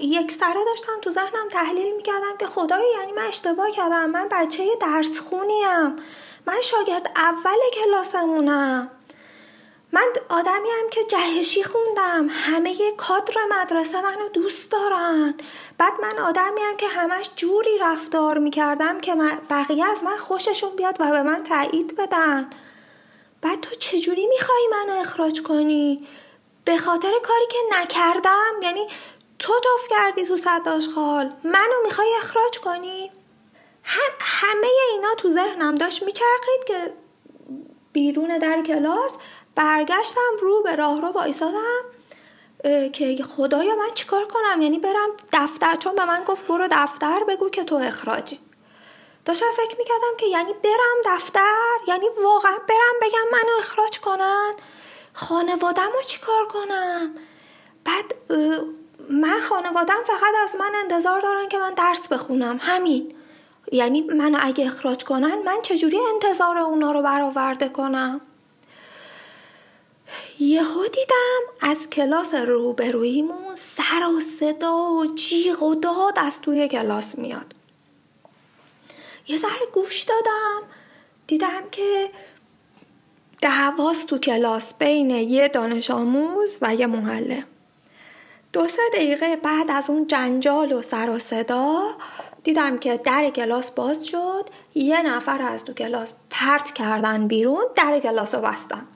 یک 0.00 0.32
سره 0.32 0.64
داشتم 0.64 1.00
تو 1.02 1.10
ذهنم 1.10 1.48
تحلیل 1.50 1.96
می‌کردم 1.96 2.36
که 2.38 2.46
خدای 2.46 2.92
یعنی 2.98 3.12
من 3.12 3.26
اشتباه 3.26 3.70
کردم 3.70 4.10
من 4.10 4.28
بچه 4.30 4.64
درس 4.80 5.20
خونیم 5.20 5.96
من 6.46 6.60
شاگرد 6.62 7.12
اول 7.16 7.58
کلاسمونم. 7.74 8.90
من 9.92 10.06
آدمی 10.28 10.68
هم 10.68 10.90
که 10.90 11.04
جهشی 11.04 11.64
خوندم. 11.64 12.28
همه 12.30 12.92
کادر 12.96 13.34
مدرسه 13.50 14.00
منو 14.02 14.28
دوست 14.28 14.70
دارن. 14.70 15.34
بعد 15.78 15.92
من 16.02 16.18
آدمی 16.18 16.60
هم 16.60 16.76
که 16.76 16.88
همش 16.88 17.30
جوری 17.36 17.78
رفتار 17.80 18.38
می‌کردم 18.38 19.00
که 19.00 19.14
بقیه 19.50 19.84
از 19.86 20.04
من 20.04 20.16
خوششون 20.16 20.76
بیاد 20.76 20.96
و 21.00 21.10
به 21.10 21.22
من 21.22 21.42
تایید 21.42 21.96
بدن. 21.96 22.50
بعد 23.42 23.60
تو 23.60 23.74
چجوری 23.74 24.26
می‌خوای 24.26 24.68
منو 24.72 25.00
اخراج 25.00 25.42
کنی؟ 25.42 26.08
به 26.64 26.76
خاطر 26.76 27.10
کاری 27.22 27.46
که 27.50 27.58
نکردم؟ 27.70 28.52
یعنی 28.62 28.88
تو 29.38 29.52
توف 29.62 29.88
کردی 29.90 30.26
تو 30.26 30.36
صد 30.36 30.68
آشغال 30.68 31.32
منو 31.44 31.82
می‌خوای 31.84 32.08
اخراج 32.18 32.58
کنی؟ 32.58 33.10
هم 33.84 34.12
همه 34.20 34.66
اینا 34.92 35.14
تو 35.14 35.30
ذهنم 35.30 35.74
داشت 35.74 36.02
میچرخید 36.02 36.64
که 36.66 36.92
بیرون 37.92 38.38
در 38.38 38.62
کلاس 38.62 39.12
برگشتم 39.54 40.36
رو 40.40 40.62
به 40.62 40.76
راه 40.76 41.00
رو 41.00 41.08
وایسادم 41.08 41.82
که 42.92 43.16
خدایا 43.28 43.76
من 43.76 43.90
چیکار 43.94 44.26
کنم؟ 44.28 44.62
یعنی 44.62 44.78
برم 44.78 45.10
دفتر 45.32 45.76
چون 45.76 45.94
به 45.94 46.04
من 46.04 46.24
گفت 46.24 46.46
برو 46.46 46.68
دفتر 46.70 47.24
بگو 47.28 47.50
که 47.50 47.64
تو 47.64 47.74
اخراجی. 47.74 48.40
داشتم 49.24 49.46
فکر 49.56 49.78
می‌کردم 49.78 50.16
که 50.18 50.26
یعنی 50.26 50.52
برم 50.52 51.16
دفتر؟ 51.16 51.78
یعنی 51.88 52.06
واقعا 52.22 52.58
برم 52.68 52.98
بگم 53.02 53.28
منو 53.32 53.58
اخراج 53.58 54.00
کنن؟ 54.00 54.52
خانوادم 55.12 55.90
رو 55.94 56.02
چیکار 56.02 56.48
کنم؟ 56.48 57.14
بعد 57.84 58.14
من 59.10 59.40
خانوادم 59.40 60.02
فقط 60.06 60.34
از 60.44 60.56
من 60.56 60.72
انتظار 60.82 61.20
دارن 61.20 61.48
که 61.48 61.58
من 61.58 61.74
درس 61.74 62.08
بخونم. 62.08 62.58
همین. 62.60 63.14
یعنی 63.72 64.00
منو 64.00 64.38
اگه 64.40 64.66
اخراج 64.66 65.04
کنن 65.04 65.42
من 65.44 65.56
چجوری 65.62 65.98
انتظار 66.14 66.58
اونا 66.58 66.92
رو 66.92 67.02
برآورده 67.02 67.68
کنم؟ 67.68 68.20
یهو 70.38 70.82
دیدم 70.82 71.70
از 71.70 71.90
کلاس 71.90 72.34
روبرویمون 72.34 73.54
سر 73.54 74.08
و 74.16 74.20
صدا 74.20 74.76
و 74.76 75.06
جیغ 75.14 75.62
و 75.62 75.74
داد 75.74 76.18
از 76.18 76.40
توی 76.40 76.68
کلاس 76.68 77.18
میاد. 77.18 77.54
یه 79.28 79.38
ذره 79.38 79.66
گوش 79.72 80.02
دادم. 80.02 80.62
دیدم 81.26 81.62
که 81.72 82.10
دعواست 83.42 84.06
تو 84.06 84.18
کلاس 84.18 84.74
بین 84.74 85.10
یه 85.10 85.48
دانش 85.48 85.90
آموز 85.90 86.58
و 86.62 86.74
یه 86.74 86.86
محله. 86.86 87.46
دو 88.54 88.68
سه 88.68 88.82
دقیقه 88.92 89.36
بعد 89.36 89.70
از 89.70 89.90
اون 89.90 90.06
جنجال 90.06 90.72
و 90.72 90.82
سر 90.82 91.10
و 91.10 91.18
صدا 91.18 91.76
دیدم 92.44 92.78
که 92.78 92.96
در 92.96 93.30
کلاس 93.30 93.70
باز 93.70 94.06
شد. 94.06 94.50
یه 94.74 95.02
نفر 95.02 95.42
از 95.42 95.64
تو 95.64 95.72
کلاس 95.72 96.14
پرت 96.30 96.72
کردن 96.72 97.28
بیرون 97.28 97.64
در 97.76 98.00
کلاس 98.00 98.34
رو 98.34 98.40
بستن. 98.40 98.86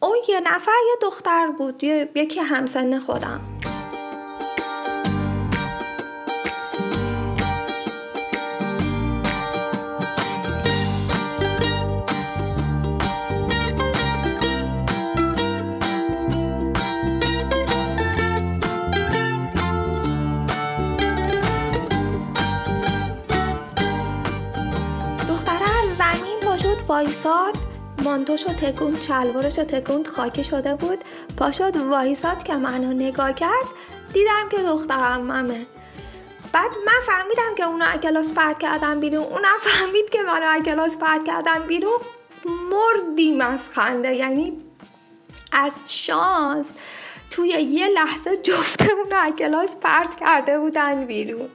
اون 0.00 0.18
یه 0.28 0.40
نفر 0.40 0.72
یه 0.88 0.96
دختر 1.02 1.50
بود 1.58 1.84
یکی 1.84 2.40
همسن 2.40 2.98
خودم. 2.98 3.40
وایساد 26.94 27.56
مانتوشو 28.04 28.52
تکوند 28.52 29.00
شلوارشو 29.00 29.64
تکوند 29.64 30.06
خاکی 30.06 30.44
شده 30.44 30.74
بود. 30.74 30.98
پاشد 31.36 31.76
وایساد 31.76 32.42
که 32.42 32.56
منو 32.56 32.92
نگاه 32.92 33.32
کرد. 33.32 33.66
دیدم 34.12 34.48
که 34.50 34.56
دخترم 34.56 35.20
ممه. 35.20 35.66
بعد 36.52 36.70
من 36.86 37.00
فهمیدم 37.06 37.54
که 37.56 37.64
اونا 37.64 37.96
کلاس 37.96 38.32
پرد 38.32 38.58
کردن 38.58 39.00
بیرون. 39.00 39.24
اونم 39.24 39.58
فهمید 39.60 40.10
که 40.10 40.22
منو 40.22 40.62
کلاس 40.62 40.96
پرد 40.96 41.24
کردن 41.24 41.58
بیرون. 41.58 42.00
مردیم 42.70 43.40
از 43.40 43.68
خنده. 43.68 44.14
یعنی 44.14 44.52
از 45.52 45.72
شانس 45.86 46.72
توی 47.30 47.48
یه 47.48 47.88
لحظه 47.88 48.36
جفته 48.36 48.86
اونو 48.92 49.36
کلاس 49.36 49.76
پرد 49.76 50.14
کرده 50.16 50.58
بودن 50.58 51.04
بیرون. 51.04 51.48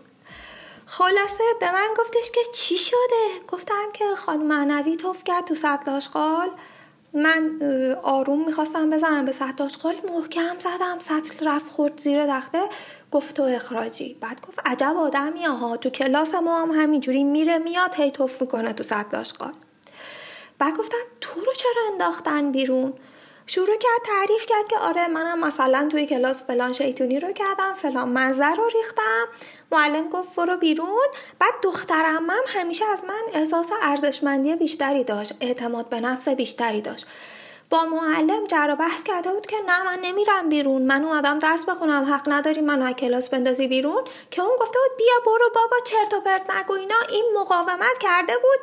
خلاصه 0.92 1.44
به 1.60 1.72
من 1.72 1.88
گفتش 1.98 2.32
که 2.32 2.42
چی 2.54 2.78
شده؟ 2.78 3.40
گفتم 3.48 3.92
که 3.94 4.06
خانم 4.16 4.48
معنوی 4.48 4.96
توف 4.96 5.24
کرد 5.24 5.46
تو 5.46 5.56
سطل 5.56 5.92
آشغال. 5.92 6.50
من 7.14 7.62
آروم 8.04 8.46
می‌خواستم 8.46 8.90
بزنم 8.90 9.26
به 9.26 9.32
سطل 9.32 9.64
آشغال. 9.64 9.96
محکم 10.10 10.60
زدم 10.60 11.00
سطل 11.00 11.48
رفت 11.48 11.72
خورد 11.72 12.00
زیر 12.00 12.28
دخته 12.28 12.62
گفت 13.12 13.36
تو 13.36 13.44
اخراجی. 13.44 14.18
بعد 14.22 14.42
گفت 14.48 14.60
عجب 14.66 14.96
آدمی 14.98 15.46
ها 15.46 15.78
تو 15.78 15.90
کلاس 15.90 16.36
ما 16.36 16.62
هم 16.62 16.72
همینجوری 16.72 17.24
میره 17.24 17.58
میاد 17.58 17.96
هی 17.96 18.12
توف 18.12 18.42
می‌کنه 18.42 18.74
تو 18.74 18.84
سطل 18.84 19.18
آشغال. 19.18 19.54
بعد 20.60 20.78
گفتم 20.78 20.98
تو 21.22 21.40
رو 21.40 21.54
چرا 21.54 21.82
انداختن 21.92 22.52
بیرون؟ 22.52 22.94
شروع 23.52 23.78
کرد 23.78 24.02
تعریف 24.06 24.46
کرد 24.46 24.68
که 24.68 24.78
آره 24.78 25.08
منم 25.08 25.40
مثلا 25.40 25.88
توی 25.92 26.06
کلاس 26.06 26.44
فلان 26.44 26.74
شیطونی 26.74 27.20
رو 27.20 27.34
کردم 27.34 27.74
فلان 27.74 28.10
مزه 28.10 28.56
رو 28.56 28.68
ریختم. 28.68 29.28
معلم 29.72 30.10
گفت 30.10 30.30
فرو 30.30 30.58
بیرون. 30.58 31.08
بعد 31.40 31.54
دخترم 31.62 32.30
هم 32.30 32.44
همیشه 32.48 32.86
از 32.86 33.06
من 33.06 33.22
احساس 33.34 33.70
ارزشمندی 33.82 34.56
بیشتری 34.56 35.04
داشت 35.04 35.34
اعتماد 35.42 35.90
به 35.90 36.00
نفس 36.00 36.30
بیشتری 36.30 36.82
داشت. 36.82 37.08
با 37.70 37.86
معلم 37.86 38.44
جر 38.44 38.76
بحث 38.76 39.04
کرده 39.04 39.34
بود 39.34 39.46
که 39.46 39.56
نه 39.68 39.84
من 39.84 40.00
نمیرم 40.02 40.50
بیرون. 40.50 40.82
من 40.82 41.06
اومدم 41.06 41.40
درس 41.40 41.66
بخونم 41.66 42.14
حق 42.14 42.24
نداری 42.28 42.62
منو 42.62 42.86
از 42.86 42.94
کلاس 42.94 43.30
بندازی 43.30 43.68
بیرون. 43.68 44.04
که 44.32 44.42
اون 44.42 44.56
گفته 44.60 44.80
بود 44.80 44.98
بیا 44.98 45.14
برو 45.26 45.50
بابا 45.56 45.78
چرت 45.86 46.14
و 46.14 46.20
پرت 46.20 46.52
نگو 46.52 46.74
اینا. 46.74 47.00
این 47.10 47.26
مقاومت 47.40 47.98
کرده 48.00 48.34
بود. 48.34 48.60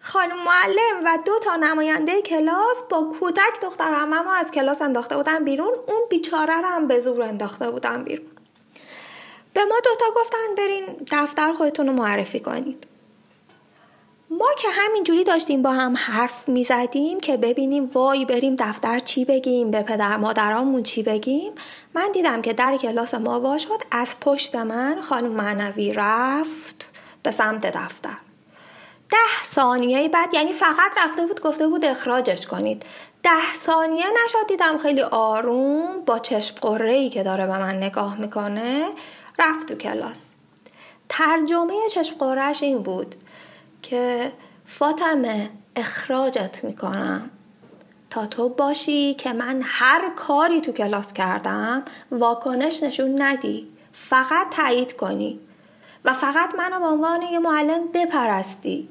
خانم 0.00 0.36
معلم 0.36 1.04
و 1.04 1.18
دو 1.24 1.38
تا 1.38 1.56
نماینده 1.56 2.22
کلاس 2.22 2.82
با 2.90 3.02
کودک 3.20 3.60
دختر 3.62 3.92
همه 3.92 4.38
از 4.38 4.50
کلاس 4.50 4.82
انداخته 4.82 5.16
بودن 5.16 5.44
بیرون. 5.44 5.72
اون 5.86 6.00
بیچاره 6.10 6.56
رو 6.56 6.66
هم 6.66 6.86
به 6.86 6.98
زور 6.98 7.22
انداخته 7.22 7.70
بودن 7.70 8.04
بیرون. 8.04 8.26
به 9.52 9.64
ما 9.64 9.76
دوتا 9.84 10.04
گفتن 10.16 10.54
برین 10.56 10.86
دفتر 11.10 11.52
خودتون 11.52 11.86
رو 11.86 11.92
معرفی 11.92 12.40
کنید. 12.40 12.86
ما 14.30 14.46
که 14.58 14.68
همینجوری 14.70 15.24
داشتیم 15.24 15.62
با 15.62 15.72
هم 15.72 15.96
حرف 15.96 16.48
می 16.48 16.64
زدیم 16.64 17.20
که 17.20 17.36
ببینیم 17.36 17.84
وای 17.84 18.24
بریم 18.24 18.56
دفتر 18.58 18.98
چی 18.98 19.24
بگیم 19.24 19.70
به 19.70 19.82
پدر 19.82 20.16
مادرامون 20.16 20.82
چی 20.82 21.02
بگیم. 21.02 21.52
من 21.94 22.12
دیدم 22.12 22.42
که 22.42 22.52
در 22.52 22.76
کلاس 22.76 23.14
ما 23.14 23.40
وا 23.40 23.58
شد. 23.58 23.82
از 23.90 24.16
پشت 24.20 24.56
من 24.56 25.00
خانم 25.00 25.32
معنوی 25.32 25.92
رفت 25.92 26.92
به 27.22 27.30
سمت 27.30 27.66
دفتر. 27.66 28.27
ده 29.10 29.44
ثانیه 29.44 30.08
بعد 30.08 30.34
یعنی 30.34 30.52
فقط 30.52 30.98
رفته 30.98 31.26
بود 31.26 31.40
گفته 31.40 31.68
بود 31.68 31.84
اخراجش 31.84 32.46
کنید. 32.46 32.82
ده 33.22 33.54
ثانیه 33.54 34.04
نشد 34.24 34.48
دیدم 34.48 34.78
خیلی 34.78 35.02
آروم 35.02 36.00
با 36.06 36.18
چشم 36.18 36.56
قره 36.60 37.08
که 37.08 37.22
داره 37.22 37.46
به 37.46 37.58
من 37.58 37.76
نگاه 37.76 38.20
می‌کنه 38.20 38.88
رفت 39.38 39.68
تو 39.68 39.74
کلاس. 39.74 40.34
ترجمه 41.08 41.74
چشم 41.90 42.14
قرهش 42.18 42.62
این 42.62 42.82
بود 42.82 43.14
که 43.82 44.32
فاطمه 44.66 45.50
اخراجت 45.76 46.60
می‌کنم. 46.64 47.30
تا 48.10 48.26
تو 48.26 48.48
باشی 48.48 49.14
که 49.14 49.32
من 49.32 49.60
هر 49.64 50.10
کاری 50.16 50.60
تو 50.60 50.72
کلاس 50.72 51.12
کردم 51.12 51.84
واکنش 52.10 52.82
نشون 52.82 53.22
ندی. 53.22 53.68
فقط 53.92 54.50
تایید 54.50 54.96
کنی. 54.96 55.40
و 56.04 56.12
فقط 56.12 56.54
منو 56.54 56.80
به 56.80 56.86
عنوان 56.86 57.22
یه 57.22 57.38
معلم 57.38 57.88
بپرستی. 57.94 58.88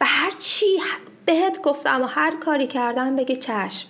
و 0.00 0.04
هر 0.04 0.30
چی 0.38 0.66
بهت 1.24 1.62
گفتم 1.62 2.02
و 2.02 2.06
هر 2.06 2.36
کاری 2.36 2.66
کردم 2.66 3.16
بگی 3.16 3.36
چشم. 3.36 3.88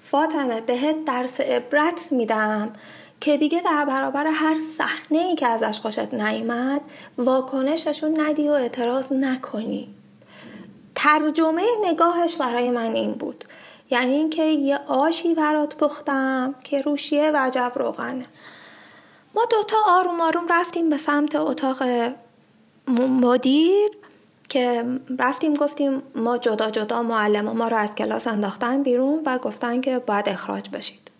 فاطمه 0.00 0.60
بهت 0.60 1.04
درس 1.04 1.40
عبرت 1.40 2.12
میدم 2.12 2.72
که 3.20 3.36
دیگه 3.36 3.60
در 3.60 3.84
برابر 3.84 4.26
هر 4.26 4.58
صحنه 4.78 5.18
ای 5.18 5.34
که 5.34 5.46
ازش 5.46 5.80
خوشت 5.80 6.14
نیامد 6.14 6.80
واکنششون 7.18 8.20
ندی 8.20 8.48
و 8.48 8.52
اعتراض 8.52 9.12
نکنی. 9.12 9.88
ترجمه 10.94 11.62
نگاهش 11.84 12.36
برای 12.36 12.70
من 12.70 12.94
این 12.94 13.12
بود. 13.12 13.44
یعنی 13.90 14.12
اینکه 14.12 14.42
یه 14.42 14.78
آشی 14.86 15.34
برات 15.34 15.76
پختم 15.76 16.54
که 16.64 16.80
روشیه 16.80 17.32
وجب 17.34 17.72
روغنه. 17.74 18.26
ما 19.34 19.44
دوتا 19.50 19.76
آروم 19.88 20.20
آروم 20.20 20.46
رفتیم 20.50 20.88
به 20.88 20.96
سمت 20.96 21.34
اتاق 21.34 21.82
مدیر. 22.98 23.90
که 24.48 24.84
رفتیم 25.18 25.54
گفتیم 25.54 26.02
ما 26.14 26.38
جدا 26.38 26.70
جدا 26.70 27.02
معلم 27.02 27.44
ما 27.56 27.68
رو 27.68 27.76
از 27.76 27.94
کلاس 27.94 28.26
انداختن 28.26 28.82
بیرون 28.82 29.22
و 29.26 29.38
گفتن 29.38 29.80
که 29.80 29.98
باید 29.98 30.28
اخراج 30.28 30.70
بشید. 30.70 31.10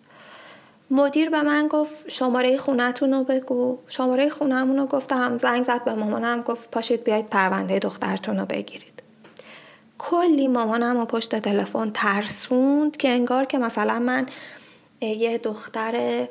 مدیر 0.91 1.29
به 1.29 1.41
من 1.41 1.67
گفت 1.67 2.09
شماره 2.09 2.57
خونتون 2.57 3.13
رو 3.13 3.23
بگو. 3.23 3.77
شماره 3.87 4.29
خونمون 4.29 4.77
رو 4.77 4.85
گفتم 4.85 5.37
زنگ 5.37 5.63
زد 5.63 5.83
به 5.83 5.93
مامانم 5.93 6.41
گفت 6.41 6.71
پاشید 6.71 7.03
بیاید 7.03 7.29
پرونده 7.29 7.79
دخترتون 7.79 8.39
رو 8.39 8.45
بگیرید. 8.45 9.03
کلی 9.97 10.47
مامانم 10.47 10.97
و 10.97 11.05
پشت 11.05 11.35
تلفن 11.35 11.91
ترسوند 11.93 12.97
که 12.97 13.09
انگار 13.09 13.45
که 13.45 13.57
مثلا 13.57 13.99
من 13.99 14.25
یه 15.01 15.37
دختر 15.37 16.27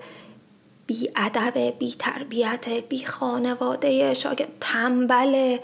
بی 0.87 1.11
ادب 1.17 1.79
بی 1.79 1.95
تربیت 1.99 2.69
بی 2.69 3.05
خانواده 3.05 4.15
شاگرد 4.15 4.49
تنبل 4.61 5.57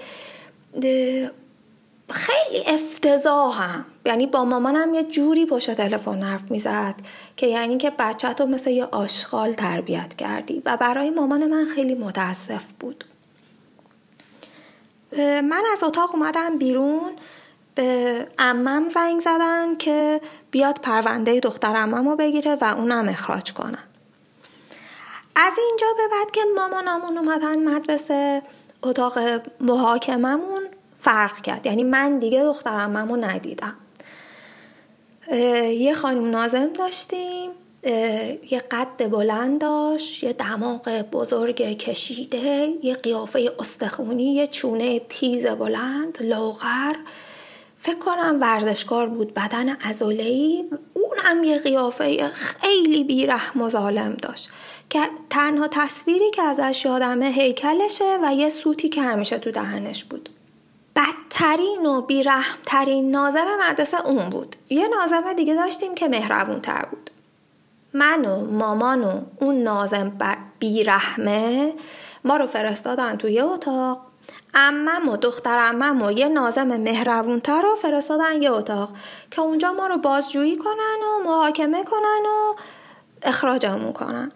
خیلی 2.10 2.64
افتضاحم. 2.66 3.84
یعنی 4.06 4.26
با 4.26 4.44
مامانم 4.44 4.94
یه 4.94 5.04
جوری 5.04 5.46
پشت 5.46 5.70
تلفن 5.70 6.22
حرف 6.22 6.50
می‌زد 6.50 6.94
که 7.36 7.46
یعنی 7.46 7.76
که 7.76 7.92
بچه 7.98 8.32
تو 8.32 8.46
مثل 8.46 8.70
یه 8.70 8.84
آشغال 8.84 9.52
تربیت 9.52 10.14
کردی 10.14 10.62
و 10.64 10.76
برای 10.76 11.10
مامان 11.10 11.46
من 11.46 11.64
خیلی 11.64 11.94
متاسف 11.94 12.64
بود. 12.80 13.04
من 15.18 15.62
از 15.72 15.82
اتاق 15.82 16.14
اومدم 16.14 16.58
بیرون. 16.58 17.12
به 17.74 18.26
امم 18.38 18.88
زنگ 18.88 19.20
زدن 19.20 19.76
که 19.76 20.20
بیاد 20.50 20.80
پرونده 20.80 21.40
دختر 21.40 21.76
امم 21.76 22.08
رو 22.08 22.16
بگیره 22.16 22.58
و 22.60 22.64
اونم 22.64 23.08
اخراج 23.08 23.52
کنن. 23.52 23.84
از 25.36 25.52
اینجا 25.68 25.86
به 25.96 26.02
بعد 26.10 26.30
که 26.30 26.40
مامانمون 26.56 27.18
اومدن 27.18 27.74
مدرسه 27.74 28.42
اتاق 28.82 29.18
محاکممون 29.60 30.62
فرق 31.00 31.40
کرد. 31.40 31.66
یعنی 31.66 31.84
من 31.84 32.18
دیگه 32.18 32.42
دخترم 32.42 33.12
رو 33.12 33.16
ندیدم. 33.16 33.76
یه 35.70 35.94
خانم 35.94 36.30
نازم 36.30 36.66
داشتیم. 36.66 37.50
یه 38.50 38.62
قد 38.70 39.10
بلند 39.10 39.60
داشت 39.60 40.24
یه 40.24 40.32
دماغ 40.32 41.04
بزرگ 41.12 41.62
کشیده 41.62 42.74
یه 42.82 42.94
قیافه 42.94 43.52
استخونی 43.58 44.34
یه 44.34 44.46
چونه 44.46 44.98
تیز 44.98 45.46
بلند 45.46 46.18
لاغر. 46.20 46.94
فکر 47.84 47.98
کنم 47.98 48.38
ورزشکار 48.40 49.08
بود 49.08 49.34
بدن 49.34 49.76
ازولهی 49.80 50.64
اونم 50.92 51.44
یه 51.44 51.58
قیافه 51.58 52.28
خیلی 52.28 53.04
بیرحم 53.04 53.62
و 53.62 53.68
ظالم 53.68 54.14
داشت. 54.14 54.50
که 54.90 55.00
تنها 55.30 55.68
تصویری 55.70 56.30
که 56.30 56.42
ازش 56.42 56.84
یادمه 56.84 57.26
هیکلشه 57.26 58.18
و 58.22 58.34
یه 58.34 58.48
سوتی 58.48 58.88
که 58.88 59.02
همیشه 59.02 59.38
تو 59.38 59.50
دهنش 59.50 60.04
بود. 60.04 60.28
بدترین 60.96 61.86
و 61.86 62.02
بیرحمترین 62.02 63.10
نازم 63.10 63.46
مدرسه 63.60 64.06
اون 64.06 64.28
بود. 64.28 64.56
یه 64.70 64.88
نازم 64.88 65.32
دیگه 65.32 65.54
داشتیم 65.54 65.94
که 65.94 66.08
مهربون 66.08 66.60
تر 66.60 66.86
بود. 66.90 67.10
من 67.94 68.24
و 68.24 68.50
مامان 68.50 69.04
و 69.04 69.20
اون 69.40 69.62
نازم 69.62 70.18
بیرحمه 70.58 71.74
ما 72.24 72.36
رو 72.36 72.46
فرستادن 72.46 73.16
تو 73.16 73.28
یه 73.28 73.44
اتاق. 73.44 74.11
امم 74.54 75.08
و 75.08 75.16
دختر 75.16 75.58
امم 75.58 76.02
و 76.02 76.10
یه 76.10 76.28
نازم 76.28 76.76
مهربونتر 76.76 77.62
رو 77.62 77.74
فرستادن 77.74 78.42
یه 78.42 78.52
اتاق 78.52 78.90
که 79.30 79.40
اونجا 79.40 79.72
ما 79.72 79.86
رو 79.86 79.98
بازجویی 79.98 80.56
کنن 80.56 80.98
و 81.04 81.24
محاکمه 81.24 81.84
کنن 81.84 82.26
و 82.26 82.54
اخراجمون 83.22 83.92
کنن. 83.92 84.32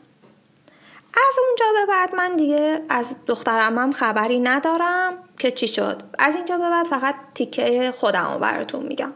از 1.15 1.35
اونجا 1.47 1.65
به 1.81 1.87
بعد 1.93 2.15
من 2.15 2.37
دیگه 2.37 2.81
از 2.89 3.15
دخترمم 3.27 3.93
خبری 3.93 4.39
ندارم 4.39 5.13
که 5.39 5.51
چی 5.51 5.69
شد. 5.69 6.03
از 6.19 6.37
اینجا 6.37 6.59
به 6.59 6.71
بعد 6.71 6.87
فقط 6.87 7.15
تیکه 7.35 7.93
خودم 7.97 8.33
رو 8.33 8.39
براتون 8.39 8.87
میگم. 8.87 9.13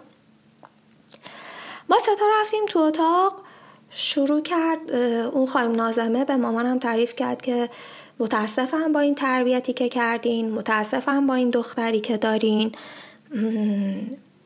ما 1.88 1.98
ستا 1.98 2.24
رفتیم 2.40 2.66
تو 2.66 2.78
اتاق 2.78 3.42
شروع 3.90 4.42
کرد 4.42 4.90
اون 5.32 5.46
خانم 5.46 5.72
نازمه 5.72 6.24
به 6.24 6.36
مامانم 6.36 6.78
تعریف 6.78 7.14
کرد 7.14 7.42
که 7.42 7.70
متاسفم 8.20 8.92
با 8.92 9.00
این 9.00 9.14
تربیتی 9.14 9.72
که 9.72 9.88
کردین 9.88 10.52
متاسفم 10.52 11.26
با 11.26 11.34
این 11.34 11.50
دختری 11.50 12.00
که 12.00 12.16
دارین. 12.16 12.72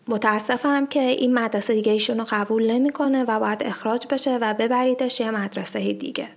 متاسفم 0.09 0.87
که 0.87 1.01
این 1.01 1.35
مدرسه 1.35 1.75
دیگه 1.75 1.93
ایشون 1.93 2.19
رو 2.19 2.25
قبول 2.31 2.71
نمی‌کنه 2.71 3.25
و 3.25 3.41
باید 3.41 3.63
اخراج 3.63 4.07
بشه 4.11 4.39
و 4.41 4.55
ببریدش 4.55 5.21
یه 5.21 5.31
مدرسه 5.31 5.93
دیگه. 5.93 6.29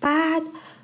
بعد 0.00 0.42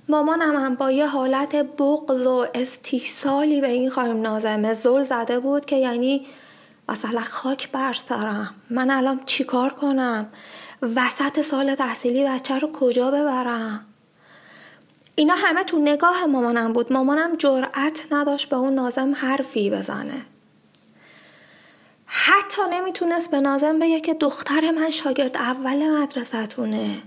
مامانم 0.08 0.56
هم 0.56 0.74
با 0.74 0.90
یه 0.90 1.06
حالت 1.06 1.56
بغض 1.56 2.26
و 2.26 2.46
استیصالی 2.54 3.60
به 3.60 3.68
این 3.68 3.90
خانم 3.90 4.20
نازمه 4.20 4.72
زل 4.72 5.04
زده 5.04 5.40
بود 5.40 5.64
که 5.64 5.76
یعنی 5.76 6.26
مثلا 6.88 7.20
خاک 7.20 7.70
برسارم 7.70 8.54
من 8.70 8.90
الان 8.90 9.20
چیکار 9.26 9.72
کنم؟ 9.72 10.28
وسط 10.96 11.40
سال 11.40 11.74
تحصیلی 11.74 12.24
بچه 12.24 12.58
رو 12.58 12.72
کجا 12.72 13.10
ببرم؟ 13.10 13.86
اینا 15.18 15.34
همه 15.36 15.64
تو 15.64 15.78
نگاه 15.78 16.26
مامانم 16.26 16.72
بود. 16.72 16.92
مامانم 16.92 17.36
جرأت 17.36 18.06
نداشت 18.10 18.48
به 18.48 18.56
اون 18.56 18.74
نازم 18.74 19.14
حرفی 19.14 19.70
بزنه. 19.70 20.26
حتی 22.06 22.62
نمی‌تونست 22.72 23.30
به 23.30 23.40
نازم 23.40 23.78
بگه 23.78 24.00
که 24.00 24.14
دختر 24.14 24.70
من 24.70 24.90
شاگرد 24.90 25.36
اول 25.36 25.90
مدرسهتونه. 25.90 27.02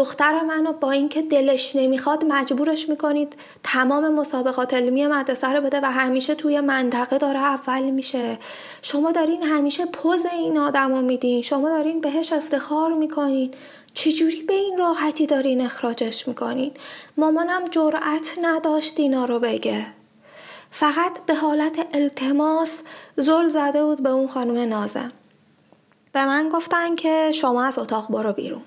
دختر 0.00 0.42
منو 0.42 0.72
با 0.72 0.90
اینکه 0.90 1.22
دلش 1.22 1.76
نمی‌خواد 1.76 2.24
مجبورش 2.24 2.88
می‌کنید 2.88 3.36
تمام 3.62 4.14
مسابقات 4.14 4.74
علمی 4.74 5.06
مدرسه 5.06 5.48
رو 5.48 5.60
بده 5.60 5.80
و 5.80 5.84
همیشه 5.84 6.34
توی 6.34 6.60
منطقه 6.60 7.18
داره 7.18 7.38
اول 7.38 7.90
میشه. 7.90 8.38
شما 8.82 9.12
دارین 9.12 9.42
همیشه 9.42 9.86
پوز 9.86 10.26
این 10.26 10.58
آدم 10.58 10.94
رو 10.94 11.02
میدین. 11.02 11.42
شما 11.42 11.68
دارین 11.68 12.00
بهش 12.00 12.32
افتخار 12.32 12.92
می‌کنین. 12.92 13.50
چجوری 13.94 14.42
به 14.42 14.54
این 14.54 14.78
راحتی 14.78 15.26
دارین 15.26 15.60
اخراجش 15.60 16.28
می‌کنین؟ 16.28 16.72
مامانم 17.16 17.64
جرأت 17.64 18.38
نداشت 18.42 19.00
اینا 19.00 19.24
رو 19.24 19.38
بگه. 19.38 19.86
فقط 20.70 21.26
به 21.26 21.34
حالت 21.34 21.86
التماس 21.94 22.82
زل 23.16 23.48
زده 23.48 23.84
بود 23.84 24.02
به 24.02 24.10
اون 24.10 24.28
خانم 24.28 24.68
نازم. 24.68 25.12
به 26.12 26.26
من 26.26 26.48
گفتن 26.48 26.94
که 26.94 27.30
شما 27.34 27.64
از 27.64 27.78
اتاق 27.78 28.12
برو 28.12 28.32
بیرون. 28.32 28.62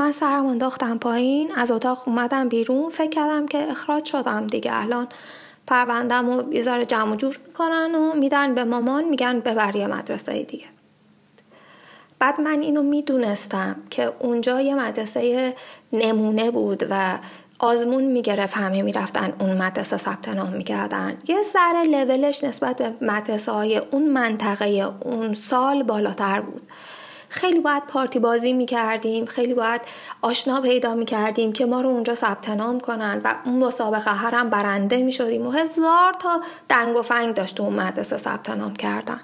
من 0.00 0.12
سرم 0.12 0.46
انداختم 0.46 0.98
پایین 0.98 1.52
از 1.56 1.70
اتاق 1.70 2.02
اومدم 2.06 2.48
بیرون. 2.48 2.88
فکر 2.88 3.08
کردم 3.08 3.46
که 3.46 3.70
اخراج 3.70 4.04
شدم 4.04 4.46
دیگه. 4.46 4.70
الان 4.74 5.08
پروندم 5.66 6.28
و 6.28 6.42
بیزار 6.42 6.84
جمع 6.84 7.16
جور 7.16 7.38
می‌کنن 7.46 7.94
و 7.94 8.14
میدن 8.14 8.54
به 8.54 8.64
مامان 8.64 9.04
میگن 9.04 9.40
ببر 9.40 9.76
یه 9.76 9.86
مدرسه 9.86 10.42
دیگه. 10.42 10.64
بعد 12.18 12.40
من 12.40 12.60
اینو 12.60 12.82
می‌دونستم 12.82 13.76
که 13.90 14.12
اونجا 14.18 14.60
یه 14.60 14.74
مدرسه 14.74 15.54
نمونه 15.92 16.50
بود 16.50 16.86
و 16.90 17.18
آزمون 17.58 18.04
می‌گرفت. 18.04 18.56
همه 18.56 18.82
می‌رفتن 18.82 19.32
اون 19.38 19.56
مدرسه 19.56 19.96
ثبت 19.96 20.28
نام 20.28 20.52
می‌کردن. 20.52 21.18
یه 21.28 21.42
ذره 21.52 21.82
لولش 21.84 22.44
نسبت 22.44 22.76
به 22.76 22.94
مدرسه 23.00 23.52
های 23.52 23.78
اون 23.78 24.06
منطقه 24.06 24.94
اون 25.00 25.34
سال 25.34 25.82
بالاتر 25.82 26.40
بود. 26.40 26.62
خیلی 27.32 27.60
باید 27.60 27.86
پارتی 27.86 28.18
بازی 28.18 28.52
می‌کردیم 28.52 29.24
خیلی 29.24 29.54
باید 29.54 29.80
آشنا 30.22 30.60
پیدا 30.60 30.94
می‌کردیم 30.94 31.52
که 31.52 31.66
ما 31.66 31.80
رو 31.80 31.88
اونجا 31.88 32.14
ثبت 32.14 32.48
نام 32.48 32.80
کنن 32.80 33.20
و 33.24 33.34
اون 33.44 33.58
مسابقه 33.58 34.10
هم 34.10 34.50
برنده 34.50 34.96
می‌شدیم 34.96 35.46
و 35.46 35.50
هزار 35.50 36.12
تا 36.18 36.40
دنگ 36.68 36.96
و 36.96 37.02
فنگ 37.02 37.34
داشت 37.34 37.60
اون 37.60 37.72
مدرسه 37.72 38.16
ثبت 38.16 38.50
نام 38.50 38.76
کردن. 38.76 39.20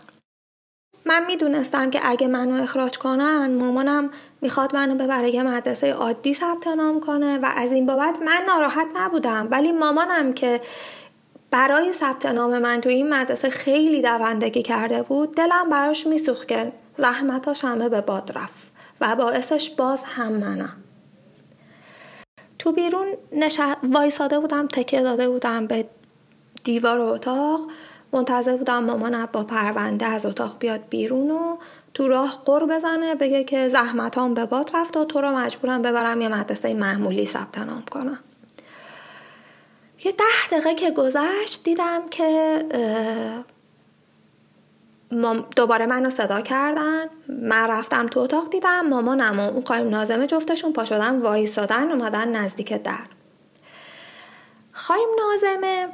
من 1.04 1.26
می‌دونستم 1.26 1.90
که 1.90 2.00
اگه 2.02 2.26
منو 2.26 2.62
اخراج 2.62 2.98
کنن 2.98 3.54
مامانم 3.54 4.10
می‌خواد 4.40 4.74
منو 4.74 4.94
ببره 4.94 5.30
یه 5.30 5.42
مدرسه 5.42 5.92
عادی 5.92 6.34
ثبت 6.34 6.66
نام 6.66 7.00
کنه 7.00 7.38
و 7.38 7.50
از 7.56 7.72
این 7.72 7.86
بابت 7.86 8.22
من 8.22 8.40
ناراحت 8.46 8.86
نبودم. 8.96 9.48
ولی 9.50 9.72
مامانم 9.72 10.32
که 10.32 10.60
برای 11.50 11.92
ثبت 11.92 12.26
نام 12.26 12.58
من 12.58 12.80
تو 12.80 12.88
این 12.88 13.14
مدرسه 13.14 13.50
خیلی 13.50 14.02
دوندگی 14.02 14.62
کرده 14.62 15.02
بود 15.02 15.34
دلم 15.34 15.68
براش 15.70 16.06
میسوخت 16.06 16.48
که 16.48 16.72
زحمتاش 16.98 17.64
همه 17.64 17.88
به 17.88 18.00
باد 18.00 18.32
رفت 18.34 18.70
و 19.00 19.16
باعثش 19.16 19.70
باز 19.70 20.02
هم 20.04 20.32
منم 20.32 20.76
تو 22.58 22.72
بیرون 22.72 23.06
نش... 23.32 23.60
وایساده 23.82 24.38
بودم 24.38 24.68
تکیه 24.68 25.02
داده 25.02 25.28
بودم 25.28 25.66
به 25.66 25.86
دیوار 26.64 27.00
اتاق. 27.00 27.60
منتظر 28.12 28.56
بودم 28.56 28.84
مامانم 28.84 29.28
با 29.32 29.44
پرونده 29.44 30.06
از 30.06 30.26
اتاق 30.26 30.58
بیاد 30.58 30.80
بیرون 30.90 31.30
و 31.30 31.56
تو 31.94 32.08
راه 32.08 32.42
قر 32.44 32.66
بزنه 32.66 33.14
بگه 33.14 33.44
که 33.44 33.68
زحمتام 33.68 34.34
به 34.34 34.44
باد 34.44 34.70
رفت 34.74 34.96
و 34.96 35.04
تو 35.04 35.20
رو 35.20 35.30
مجبورم 35.30 35.82
ببرم 35.82 36.20
یه 36.20 36.28
مدرسه 36.28 36.74
معمولی 36.74 37.26
ثبت 37.26 37.58
نام 37.58 37.82
کنم. 37.90 38.18
یه 40.04 40.12
ده 40.12 40.24
دقیقه 40.50 40.74
که 40.74 40.90
گذشت 40.90 41.62
دیدم 41.64 42.08
که 42.08 42.64
دوباره 45.56 45.86
منو 45.86 46.10
صدا 46.10 46.40
کردن. 46.40 47.10
من 47.28 47.68
رفتم 47.68 48.06
تو 48.06 48.20
اتاق 48.20 48.50
دیدم 48.50 48.86
مامانم 48.86 49.40
و 49.40 49.42
اون 49.42 49.60
قایم 49.60 49.88
نازمه 49.88 50.26
جفتشون 50.26 50.72
پا 50.72 50.84
شدن 50.84 51.20
وایسادن 51.20 51.90
اومدن 51.90 52.28
نزدیک 52.28 52.72
در. 52.72 53.06
خایم 54.72 55.08
نازمه 55.18 55.88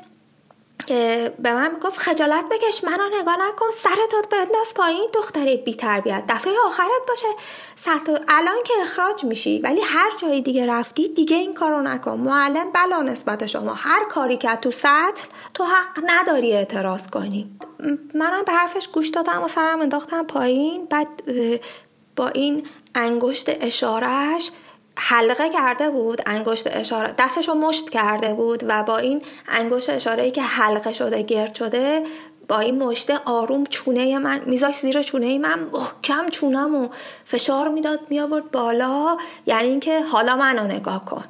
که 0.86 1.34
به 1.38 1.54
من 1.54 1.78
گفت 1.82 1.98
خجالت 1.98 2.44
بکش 2.50 2.84
منو 2.84 3.20
نگاه 3.20 3.36
نکن 3.48 3.66
سرت 3.82 4.28
بنداز 4.30 4.74
پایین 4.74 5.10
دختری 5.14 5.56
بی 5.56 5.74
تربیت. 5.74 6.24
دفعه 6.28 6.52
آخرت 6.66 7.02
باشه. 7.08 7.26
سطح 7.74 8.12
الان 8.28 8.62
که 8.64 8.74
اخراج 8.82 9.24
میشی 9.24 9.58
ولی 9.58 9.80
هر 9.80 10.10
جای 10.22 10.40
دیگه 10.40 10.66
رفتی 10.66 11.08
دیگه 11.08 11.36
این 11.36 11.54
کارو 11.54 11.82
نکن. 11.82 12.18
معلم 12.18 12.72
بلا 12.72 13.02
نسبت 13.02 13.46
شما. 13.46 13.74
هر 13.74 14.04
کاری 14.04 14.36
که 14.36 14.56
تو 14.56 14.70
سطح 14.70 15.24
تو 15.54 15.64
حق 15.64 16.04
نداری 16.06 16.52
اعتراض 16.52 17.08
کنی. 17.08 17.50
منم 18.14 18.42
به 18.46 18.52
حرفش 18.52 18.88
گوش 18.88 19.08
دادم 19.08 19.42
و 19.42 19.48
سرم 19.48 19.80
انداختم 19.80 20.22
پایین. 20.22 20.86
بعد 20.86 21.08
با 22.16 22.28
این 22.28 22.66
انگشت 22.94 23.50
اشارهش 23.60 24.50
حلقه 24.98 25.50
کرده 25.50 25.90
بود 25.90 26.22
انگشت 26.26 26.76
اشاره 26.76 27.14
دستشو 27.18 27.54
مشت 27.54 27.90
کرده 27.90 28.34
بود 28.34 28.64
و 28.68 28.82
با 28.82 28.98
این 28.98 29.22
انگشت 29.48 29.90
اشاره 29.90 30.22
ای 30.22 30.30
که 30.30 30.42
حلقه 30.42 30.92
شده 30.92 31.22
گرد 31.22 31.54
شده 31.54 32.02
با 32.48 32.58
این 32.58 32.82
مشته 32.82 33.20
آروم 33.24 33.64
چونه 33.64 34.18
من 34.18 34.42
میذاش 34.46 34.78
زیر 34.78 35.02
چونه 35.02 35.38
من 35.38 35.58
محکم 35.72 36.28
چونم 36.28 36.74
و 36.74 36.88
فشار 37.24 37.68
می‌داد 37.68 38.00
میآورد 38.08 38.50
بالا. 38.50 39.16
یعنی 39.46 39.68
اینکه 39.68 40.02
حالا 40.02 40.36
منو 40.36 40.64
نگاه 40.64 41.04
کن. 41.04 41.24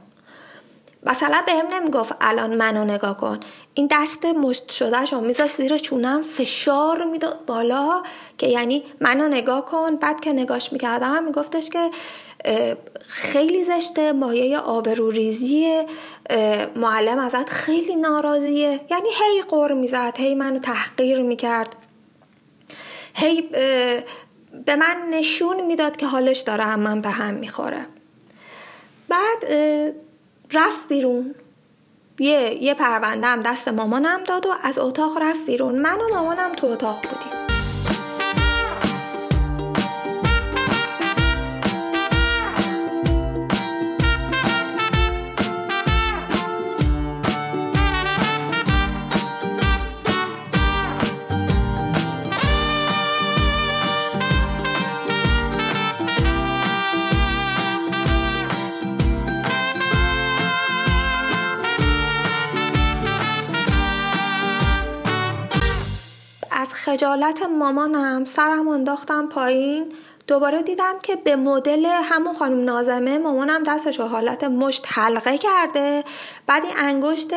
مثلا 1.03 1.43
به 1.47 1.53
هم 1.53 1.67
نمی‌گفت 1.75 2.15
الان 2.21 2.55
منو 2.55 2.85
نگاه 2.85 3.17
کن. 3.17 3.41
این 3.75 3.89
دست 3.91 4.25
مشت 4.25 4.71
شده 4.71 5.05
شو 5.05 5.21
میذاش 5.21 5.53
زیر 5.53 5.79
چونم 5.79 6.23
فشار 6.23 7.05
می‌داد 7.05 7.45
بالا 7.47 8.03
که 8.39 8.47
یعنی 8.47 8.85
منو 9.01 9.29
نگاه 9.29 9.65
کن. 9.65 9.97
بعد 9.97 10.21
که 10.21 10.33
نگاش 10.33 10.73
می‌کردم 10.73 11.25
میگفتش 11.25 11.71
که 11.71 11.91
خیلی 13.07 13.63
زشته 13.63 14.13
مایه 14.13 14.59
آبروریزی 14.59 15.83
معلم 16.77 17.19
ازت 17.19 17.51
خیلی 17.51 17.97
ناراضیه. 17.97 18.81
یعنی 18.91 19.09
هی 19.09 19.43
قر 19.49 19.73
می‌زد 19.73 20.15
هی 20.17 20.35
منو 20.35 20.59
تحقیر 20.59 21.23
می‌کرد. 21.23 21.77
هی 23.15 23.43
به 24.67 24.77
من 24.77 24.97
نشون 25.11 25.61
می‌داد 25.61 25.97
که 25.97 26.07
حالش 26.07 26.39
داره 26.39 26.65
هم 26.65 26.81
من 26.81 27.01
به 27.01 27.09
هم 27.09 27.35
می‌خوره. 27.35 27.87
بعد 29.09 29.45
رفت 30.55 30.89
بیرون. 30.89 31.35
یه 32.19 32.63
یه 32.63 32.75
پرونده 32.75 33.27
هم 33.27 33.41
دست 33.41 33.69
مامانم 33.69 34.25
داد 34.25 34.47
و 34.47 34.51
از 34.63 34.79
اتاق 34.79 35.19
رفت 35.23 35.47
بیرون. 35.47 35.79
من 35.79 36.01
و 36.01 36.09
مامانم 36.15 36.53
تو 36.53 36.67
اتاق 36.67 37.03
بودیم. 37.03 37.52
خجالت 66.93 67.43
مامانم 67.43 68.25
سرم 68.25 68.69
انداختم 68.69 69.29
پایین 69.29 69.93
دوباره 70.27 70.63
دیدم 70.63 70.95
که 71.03 71.17
به 71.17 71.37
مدل 71.37 71.87
همون 71.87 72.35
خانم 72.35 72.65
نازمه 72.65 73.19
مامانم 73.19 73.63
دستش 73.63 74.01
رو 74.01 74.07
حالت 74.07 74.45
مشت 74.45 74.85
حلقه 74.87 75.39
کرده 75.39 76.05
بعد 76.47 76.65
این 76.65 76.75
انگشت 76.77 77.31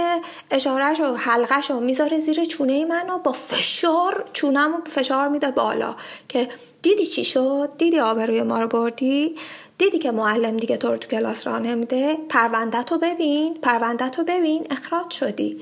اشارهش 0.52 1.00
و 1.00 1.04
حلقهش 1.04 1.72
رو 1.72 1.80
می‌ذاره 1.80 2.20
زیر 2.20 2.46
چونه 2.46 2.86
من 2.86 3.10
و 3.10 3.18
با 3.18 3.32
فشار 3.32 4.26
چونم 4.34 4.74
رو 4.74 4.82
فشار 4.92 5.28
میده 5.28 5.52
بالا 5.52 5.96
که 6.30 6.50
دیدی 6.82 7.06
چی 7.06 7.24
شد؟ 7.24 7.70
دیدی 7.78 8.00
آبروی 8.00 8.42
ما 8.42 8.62
رو 8.62 8.68
بردی؟ 8.68 9.36
دیدی 9.78 10.00
که 10.00 10.12
معلم 10.12 10.58
دیگه 10.58 10.78
تو 10.78 10.88
رو 10.88 10.98
تو 10.98 11.08
کلاس 11.08 11.48
را 11.48 11.60
نمیده؟ 11.60 12.18
پروندت 12.30 12.92
رو 12.92 12.98
ببین 12.98 13.54
پروندت 13.54 14.18
رو 14.18 14.24
ببین 14.24 14.68
اخراج 14.70 15.12
شدی 15.12 15.62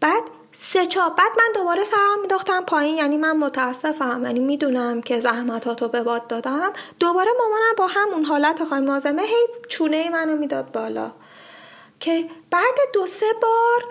بعد 0.00 0.22
سه 0.54 0.86
چا 0.86 1.08
بعد 1.08 1.32
من 1.38 1.52
دوباره 1.54 1.84
سرم 1.84 2.20
میداختم 2.22 2.64
پایین 2.64 2.96
یعنی 2.96 3.16
من 3.16 3.36
متاسفم. 3.36 4.22
یعنی 4.24 4.40
می‌دونم 4.40 5.02
که 5.02 5.20
زحمتاتو 5.20 5.88
به 5.88 6.02
باد 6.02 6.26
دادم. 6.26 6.72
دوباره 7.00 7.30
مامانم 7.38 7.74
با 7.76 7.86
همون 7.86 8.24
حالت 8.24 8.64
خواهی 8.64 8.82
مازمه 8.82 9.22
هی 9.22 9.46
چونه 9.68 10.10
منو 10.10 10.36
می‌داد 10.36 10.72
بالا. 10.72 11.12
که 12.00 12.30
بعد 12.50 12.78
دو 12.92 13.06
سه 13.06 13.26
بار 13.42 13.84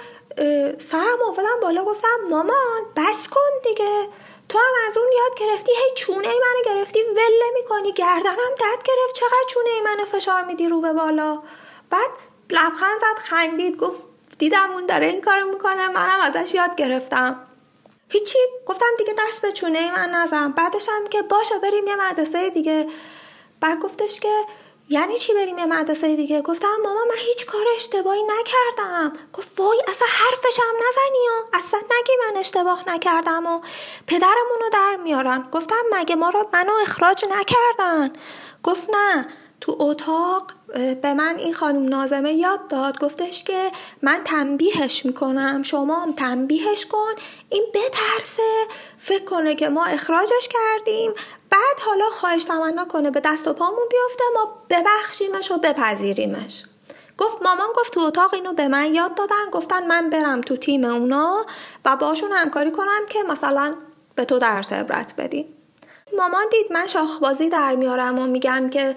سرم 0.78 1.21
آوردم 1.28 1.60
بالا 1.62 1.84
گفتم 1.84 2.17
مامان 2.30 2.82
بس 2.95 3.28
کن 3.28 3.52
دیگه. 3.63 4.08
تو 4.50 4.58
هم 4.58 4.88
از 4.88 4.97
اون 4.97 5.12
یاد 5.17 5.39
گرفتی 5.39 5.71
هی 5.71 5.95
چونه 5.95 6.28
منو 6.28 6.76
گرفتی 6.76 7.00
وله 7.04 7.52
می‌کنی 7.54 7.91
گردنم 7.91 8.52
دد 8.58 8.84
گرفت. 8.84 9.15
چقدر 9.15 9.45
چونه 9.47 9.69
منو 9.84 10.06
فشار 10.06 10.43
میدی 10.43 10.69
رو 10.69 10.82
به 10.82 10.93
بالا. 10.93 11.41
بعد 11.89 12.10
لبخند 12.50 13.00
زد 13.00 13.17
خندید 13.17 13.78
گفت 13.78 14.04
دیدم 14.41 14.71
اون 14.71 14.86
داره 14.86 15.08
این 15.08 15.21
کارو 15.21 15.49
می‌کنه 15.49 15.88
منم 15.88 16.19
ازش 16.21 16.54
یاد 16.54 16.75
گرفتم. 16.75 17.47
هیچی؟ 18.10 18.39
گفتم 18.65 18.86
دیگه 18.97 19.15
دست 19.19 19.41
به 19.41 19.51
چونه 19.51 19.91
من 19.91 20.10
نزن. 20.10 20.51
بعدش 20.51 20.89
هم 20.89 21.08
که 21.08 21.21
باشه 21.21 21.60
بریم 21.60 21.88
یه 21.88 21.95
مدرسه 21.95 22.49
دیگه. 22.49 22.88
بعد 23.60 23.80
گفتش 23.80 24.19
که 24.19 24.45
یعنی 24.89 25.17
چی 25.17 25.34
بریم 25.34 25.58
یه 25.58 25.65
مدرسه 25.65 26.15
دیگه؟ 26.15 26.41
گفتم 26.41 26.75
ماما 26.84 26.99
من 27.10 27.17
هیچ 27.17 27.45
کار 27.45 27.62
اشتباهی 27.75 28.23
نکردم. 28.23 29.13
گفت 29.34 29.60
وای 29.60 29.82
اصلا 29.88 30.08
حرفشم 30.12 30.73
نزنی 30.77 31.27
و 31.30 31.56
اصلا 31.58 31.80
نگی 31.80 32.13
من 32.27 32.39
اشتباه 32.39 32.84
نکردم 32.88 33.45
و 33.45 33.62
پدرمون 34.08 34.60
رو 34.62 34.69
در 34.73 34.95
میارن. 35.04 35.49
گفتم 35.51 35.82
مگه 35.91 36.15
ما 36.15 36.30
رو 36.30 36.49
منو 36.54 36.73
اخراج 36.82 37.25
نکردن؟ 37.25 38.13
گفت 38.63 38.89
نه 38.89 39.27
تو 39.62 39.75
اتاق 39.80 40.51
به 41.01 41.13
من 41.13 41.36
این 41.38 41.53
خانم 41.53 41.88
نازمه 41.88 42.34
یاد 42.34 42.67
داد. 42.67 42.99
گفتش 42.99 43.43
که 43.43 43.71
من 44.01 44.21
تنبیهش 44.25 45.05
می‌کنم. 45.05 45.63
شما 45.63 45.99
هم 45.99 46.13
تنبیهش 46.13 46.86
کن. 46.86 47.12
این 47.49 47.65
بترسه. 47.73 48.67
فکر 48.97 49.23
کنه 49.23 49.55
که 49.55 49.69
ما 49.69 49.86
اخراجش 49.86 50.49
کردیم. 50.49 51.12
بعد 51.49 51.79
حالا 51.86 52.05
خواهش 52.05 52.43
تمنا 52.43 52.86
کنه 52.86 53.12
به 53.12 53.21
دست 53.25 53.47
و 53.47 53.53
پامون 53.53 53.88
بیفته. 53.91 54.23
ما 54.34 54.57
ببخشیمش 54.69 55.51
و 55.51 55.57
بپذیریمش. 55.57 56.65
گفت 57.17 57.41
مامان 57.41 57.69
گفت 57.75 57.93
تو 57.93 57.99
اتاق 57.99 58.34
اینو 58.34 58.53
به 58.53 58.67
من 58.67 58.95
یاد 58.95 59.15
دادن. 59.15 59.49
گفتن 59.51 59.88
من 59.88 60.10
برم 60.10 60.41
تو 60.41 60.57
تیم 60.57 60.84
اونا 60.86 61.45
و 61.86 61.95
باشون 61.95 62.31
همکاری 62.31 62.71
کنم 62.71 63.05
که 63.10 63.23
مثلا 63.23 63.73
به 64.15 64.25
تو 64.25 64.39
درس 64.39 64.73
عبرت 64.73 65.13
بدیم 65.17 65.57
مامان 66.17 66.45
دید 66.51 66.71
من 66.71 66.88
شاخبازی 66.88 67.49
در 67.49 67.75
میارم 67.75 68.19
و 68.19 68.27
میگم 68.27 68.69
که 68.69 68.95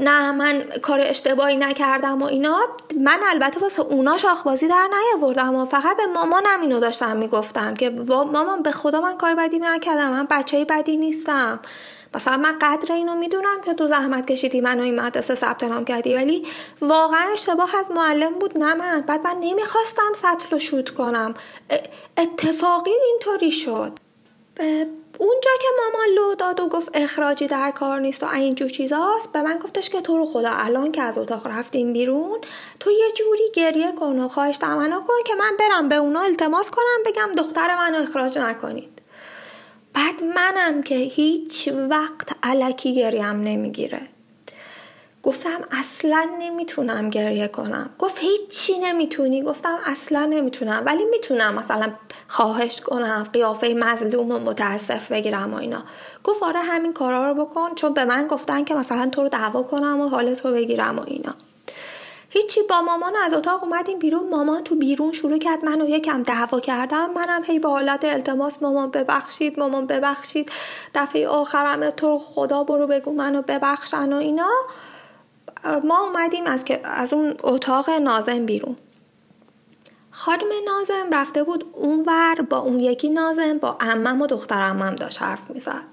نه 0.00 0.32
من 0.32 0.64
کار 0.82 1.00
اشتباهی 1.00 1.56
نکردم 1.56 2.22
و 2.22 2.24
اینا. 2.24 2.58
من 3.00 3.18
البته 3.30 3.60
واسه 3.60 3.82
اونا 3.82 4.18
شاخبازی 4.18 4.68
در 4.68 4.88
نیاوردم 5.14 5.54
و 5.54 5.64
فقط 5.64 5.96
به 5.96 6.06
مامانم 6.06 6.60
اینو 6.60 6.80
داشتم 6.80 7.16
می‌گفتم 7.16 7.74
که 7.74 7.90
مامان 8.06 8.62
به 8.62 8.72
خدا 8.72 9.00
من 9.00 9.16
کار 9.16 9.34
بدی 9.34 9.58
نکردم 9.58 10.10
من 10.10 10.26
بچه 10.30 10.64
بدی 10.64 10.96
نیستم. 10.96 11.60
مثلا 12.14 12.36
من 12.36 12.58
قدر 12.60 12.92
اینو 12.92 13.14
می‌دونم 13.14 13.60
که 13.64 13.74
تو 13.74 13.86
زحمت 13.86 14.26
کشیدی 14.26 14.60
منو 14.60 14.82
این 14.82 15.00
مدرسه 15.00 15.34
ثبت 15.34 15.64
نام 15.64 15.84
کردی 15.84 16.14
ولی 16.14 16.46
واقعا 16.80 17.32
اشتباه 17.32 17.76
از 17.76 17.90
معلم 17.90 18.32
بود 18.32 18.58
نه 18.58 18.74
من. 18.74 19.00
بعد 19.00 19.24
من 19.24 19.36
نمی‌خواستم 19.40 20.12
سطل 20.14 20.46
رو 20.50 20.58
شوت 20.58 20.90
کنم. 20.90 21.34
اتفاقی 22.18 22.90
اینطوری 23.10 23.50
شد. 23.50 23.92
اونجا 25.18 25.50
که 25.60 25.68
مامان 25.76 26.08
لو 26.14 26.34
داد 26.34 26.60
و 26.60 26.68
گفت 26.68 26.90
اخراجی 26.94 27.46
در 27.46 27.70
کار 27.70 28.00
نیست 28.00 28.22
و 28.22 28.26
اینجور 28.26 28.68
چیزاست 28.68 29.32
به 29.32 29.42
من 29.42 29.58
گفتش 29.58 29.90
که 29.90 30.00
تو 30.00 30.16
رو 30.16 30.24
خدا 30.26 30.50
الان 30.52 30.92
که 30.92 31.02
از 31.02 31.18
اتاق 31.18 31.46
رفتیم 31.46 31.92
بیرون 31.92 32.38
تو 32.80 32.90
یه 32.90 33.12
جوری 33.16 33.50
گریه 33.54 33.92
کن 33.92 34.18
و 34.18 34.28
خواهش 34.28 34.58
تمنا 34.58 35.00
کن 35.00 35.14
که 35.26 35.34
من 35.34 35.56
برم 35.58 35.88
به 35.88 35.94
اونا 35.94 36.20
التماس 36.20 36.70
کنم 36.70 37.02
بگم 37.06 37.32
دختر 37.36 37.76
منو 37.76 38.02
اخراج 38.02 38.38
نکنید. 38.38 39.02
بعد 39.94 40.24
منم 40.24 40.82
که 40.82 40.94
هیچ 40.94 41.68
وقت 41.90 42.28
علکی 42.42 42.94
گریم 42.94 43.24
نمی‌گیره. 43.24 44.00
گفتم 45.22 45.60
اصلا 45.70 46.28
نمی‌تونم 46.38 47.10
گریه 47.10 47.48
کنم. 47.48 47.90
گفت 47.98 48.18
هیچی 48.18 48.78
نمی‌تونی. 48.78 49.42
گفتم 49.42 49.78
اصلا 49.86 50.24
نمی‌تونم. 50.24 50.82
ولی 50.86 51.04
می‌تونم 51.04 51.54
مثلا 51.54 51.92
خواهش 52.28 52.80
کنم 52.80 53.26
قیافه 53.32 53.74
مظلوم 53.78 54.30
و 54.30 54.38
متاسف 54.38 55.12
بگیرم 55.12 55.54
و 55.54 55.56
اینا. 55.56 55.82
گفت 56.24 56.42
آره 56.42 56.60
همین 56.60 56.92
کارا 56.92 57.32
رو 57.32 57.44
بکن. 57.44 57.74
چون 57.74 57.94
به 57.94 58.04
من 58.04 58.26
گفتن 58.26 58.64
که 58.64 58.74
مثلا 58.74 59.08
تو 59.12 59.22
رو 59.22 59.28
دعوا 59.28 59.62
کنم 59.62 60.00
و 60.00 60.08
حالت 60.08 60.44
رو 60.46 60.52
بگیرم 60.52 60.98
و 60.98 61.02
اینا. 61.06 61.34
هیچی. 62.30 62.60
با 62.62 62.80
مامان 62.80 63.12
از 63.24 63.34
اتاق 63.34 63.64
اومدیم 63.64 63.98
بیرون. 63.98 64.28
مامان 64.28 64.64
تو 64.64 64.74
بیرون 64.74 65.12
شروع 65.12 65.38
کرد 65.38 65.64
منو 65.64 65.88
یکم 65.88 66.22
دعوا 66.22 66.60
کردم 66.60 67.10
منم 67.10 67.44
هی 67.44 67.58
به 67.58 67.68
حالت 67.68 68.04
التماس. 68.04 68.62
مامان 68.62 68.90
ببخشید 68.90 69.58
مامان 69.58 69.86
ببخشید. 69.86 70.50
دفعه 70.94 71.28
آخرم 71.28 71.90
تو 71.90 72.18
خدا 72.18 72.64
برو 72.64 72.86
بگو 72.86 73.12
منو 73.12 73.42
ببخشن 73.42 74.12
و 74.12 74.16
اینا. 74.16 74.50
ما 75.84 76.00
اومدیم 76.00 76.46
از, 76.46 76.64
از 76.84 77.12
اون 77.12 77.34
اتاق 77.42 77.90
نازم 77.90 78.46
بیرون. 78.46 78.76
خانم 80.10 80.48
نازم 80.66 81.10
رفته 81.12 81.44
بود 81.44 81.70
اونور 81.72 82.34
با 82.50 82.58
اون 82.58 82.80
یکی 82.80 83.10
نازم 83.10 83.58
با 83.58 83.76
امم 83.80 84.22
و 84.22 84.26
دختر 84.26 84.62
امم 84.62 84.94
داشت 84.94 85.22
حرف 85.22 85.50
می‌زد. 85.50 85.84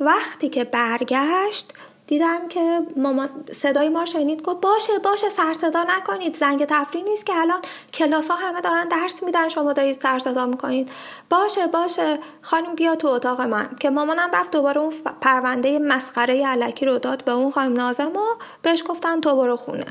وقتی 0.00 0.48
که 0.48 0.64
برگشت 0.64 1.72
دیدم 2.06 2.48
که 2.48 2.82
مامان 2.96 3.28
صدای 3.52 3.88
ما 3.88 4.04
شنید 4.04 4.42
گفت 4.42 4.60
باشه 4.60 4.98
باشه 4.98 5.28
سر 5.28 5.54
صدا 5.60 5.84
نکنید 5.88 6.36
زنگ 6.36 6.64
تفریح 6.64 7.04
نیست 7.04 7.26
که 7.26 7.36
الان 7.36 7.60
کلاس 7.92 8.30
ها 8.30 8.36
همه 8.36 8.60
دارن 8.60 8.88
درس 8.88 9.22
میدن 9.22 9.48
شما 9.48 9.72
دارید 9.72 10.00
سر 10.02 10.18
صدا 10.18 10.46
می‌کنید. 10.46 10.90
باشه 11.30 11.66
باشه 11.66 12.18
خانم 12.42 12.74
بیا 12.74 12.96
تو 12.96 13.08
اتاق 13.08 13.40
من. 13.40 13.76
که 13.80 13.90
مامانم 13.90 14.30
رفت 14.32 14.50
دوباره 14.50 14.80
اون 14.80 14.92
پرونده 15.20 15.78
مسخره 15.78 16.46
علکی 16.46 16.86
رو 16.86 16.98
داد 16.98 17.24
به 17.24 17.32
اون 17.32 17.50
خانم 17.50 17.76
نازم 17.76 18.16
و 18.16 18.24
بهش 18.62 18.84
گفتن 18.88 19.20
تو 19.20 19.36
برو 19.36 19.56
خونه. 19.56 19.86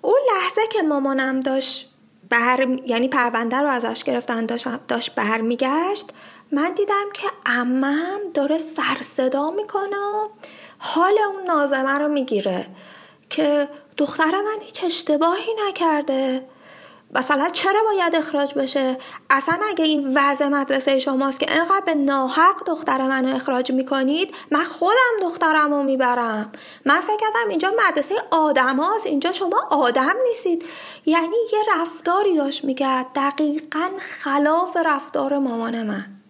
اون 0.00 0.18
لحظه 0.34 0.60
که 0.72 0.82
مامانم 0.82 1.40
داشت 1.40 1.90
بر 2.30 2.66
یعنی 2.86 3.08
پرونده 3.08 3.56
رو 3.56 3.68
ازش 3.68 4.04
گرفتن 4.04 4.46
داشت, 4.46 4.86
داشت 4.88 5.14
برمیگشت 5.14 6.12
من 6.54 6.72
دیدم 6.74 7.04
که 7.14 7.26
امم 7.46 8.18
داره 8.34 8.58
سر 8.58 9.02
صدا 9.02 9.50
می‌کنه 9.50 9.96
و 9.96 10.28
حال 10.78 11.14
اون 11.34 11.46
نازمه 11.46 11.98
رو 11.98 12.08
می‌گیره 12.08 12.66
که 13.30 13.68
دختر 13.96 14.30
من 14.30 14.56
هیچ 14.60 14.84
اشتباهی 14.84 15.52
نکرده. 15.68 16.48
مثلا 17.14 17.48
چرا 17.48 17.82
باید 17.84 18.16
اخراج 18.16 18.54
بشه؟ 18.54 18.98
اصلا 19.30 19.58
اگه 19.68 19.84
این 19.84 20.12
وضع 20.18 20.48
مدرسه 20.48 20.98
شماست 20.98 21.40
که 21.40 21.46
انقدر 21.48 21.82
به 21.86 21.94
ناحق 21.94 22.64
دختر 22.66 23.08
منو 23.08 23.36
اخراج 23.36 23.72
می‌کنید 23.72 24.34
من 24.50 24.64
خودم 24.64 25.16
دخترم 25.22 25.74
رو 25.74 25.82
می‌برم. 25.82 26.52
من 26.84 27.00
فکر 27.00 27.16
کردم 27.16 27.48
اینجا 27.48 27.72
مدرسه 27.88 28.14
آدم 28.30 28.76
هاست. 28.76 29.06
اینجا 29.06 29.32
شما 29.32 29.68
آدم 29.70 30.14
نیستید. 30.28 30.64
یعنی 31.06 31.36
یه 31.52 31.58
رفتاری 31.80 32.36
داشت 32.36 32.64
می‌کرد. 32.64 33.06
دقیقا 33.14 33.88
خلاف 33.98 34.76
رفتار 34.84 35.38
مامان 35.38 35.82
من. 35.82 36.23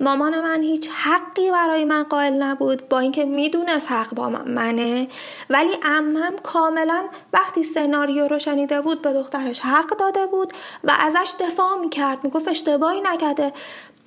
مامان 0.00 0.40
من 0.40 0.62
هیچ 0.62 0.88
حقی 0.88 1.50
برای 1.50 1.84
من 1.84 2.02
قائل 2.02 2.32
نبود 2.32 2.88
با 2.88 2.98
اینکه 2.98 3.24
می‌دونست 3.24 3.92
حق 3.92 4.14
با 4.14 4.28
منه. 4.28 5.08
ولی 5.50 5.70
امم 5.82 6.32
کاملا 6.42 7.04
وقتی 7.32 7.62
سناریو 7.62 8.28
رو 8.28 8.38
شنیده 8.38 8.80
بود 8.80 9.02
به 9.02 9.12
دخترش 9.12 9.60
حق 9.60 9.96
داده 9.96 10.26
بود 10.26 10.52
و 10.84 10.96
ازش 11.00 11.32
دفاع 11.40 11.78
می‌کرد. 11.80 12.24
می‌گفت 12.24 12.48
اشتباهی 12.48 13.00
نکرده. 13.00 13.52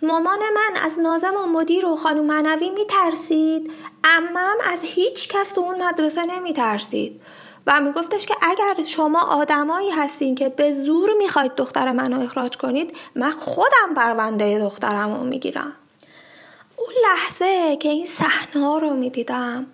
مامان 0.02 0.40
من 0.40 0.82
از 0.84 1.00
نازم 1.00 1.34
و 1.36 1.46
مدیر 1.46 1.86
و 1.86 1.96
خانم 1.96 2.26
منوی 2.26 2.70
میترسید. 2.70 3.72
امم 4.04 4.58
از 4.74 4.80
هیچ 4.84 5.30
کس 5.30 5.52
تو 5.52 5.62
اون 5.62 5.84
مدرسه 5.84 6.22
نمیترسید. 6.26 7.22
و 7.68 7.82
میگفتش 7.82 8.26
که 8.26 8.36
اگر 8.42 8.84
شما 8.84 9.22
آدمایی 9.22 9.90
هستین 9.90 10.36
که 10.36 10.50
به 10.50 10.74
زور 10.74 11.10
می‌خواید 11.18 11.56
دختر 11.56 11.92
منو 11.92 12.24
اخراج 12.24 12.58
کنید 12.58 12.98
من 13.16 13.32
خودم 13.32 13.94
پرونده 13.96 14.60
دخترم 14.60 15.14
رو 15.14 15.24
می‌گیرم. 15.24 15.76
اون 16.80 16.94
لحظه 17.04 17.76
که 17.76 17.90
این 17.90 18.06
صحنه 18.06 18.66
ها 18.66 18.78
رو 18.78 18.94
می‌دیدم 18.94 19.68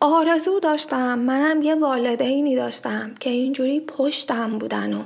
آرزو 0.00 0.60
داشتم 0.60 1.18
منم 1.18 1.62
یه 1.62 1.74
والدینی 1.74 2.56
داشتم 2.56 3.14
که 3.20 3.30
اینجوری 3.30 3.80
پشتم 3.80 4.58
بودن 4.58 4.94
و 4.94 5.02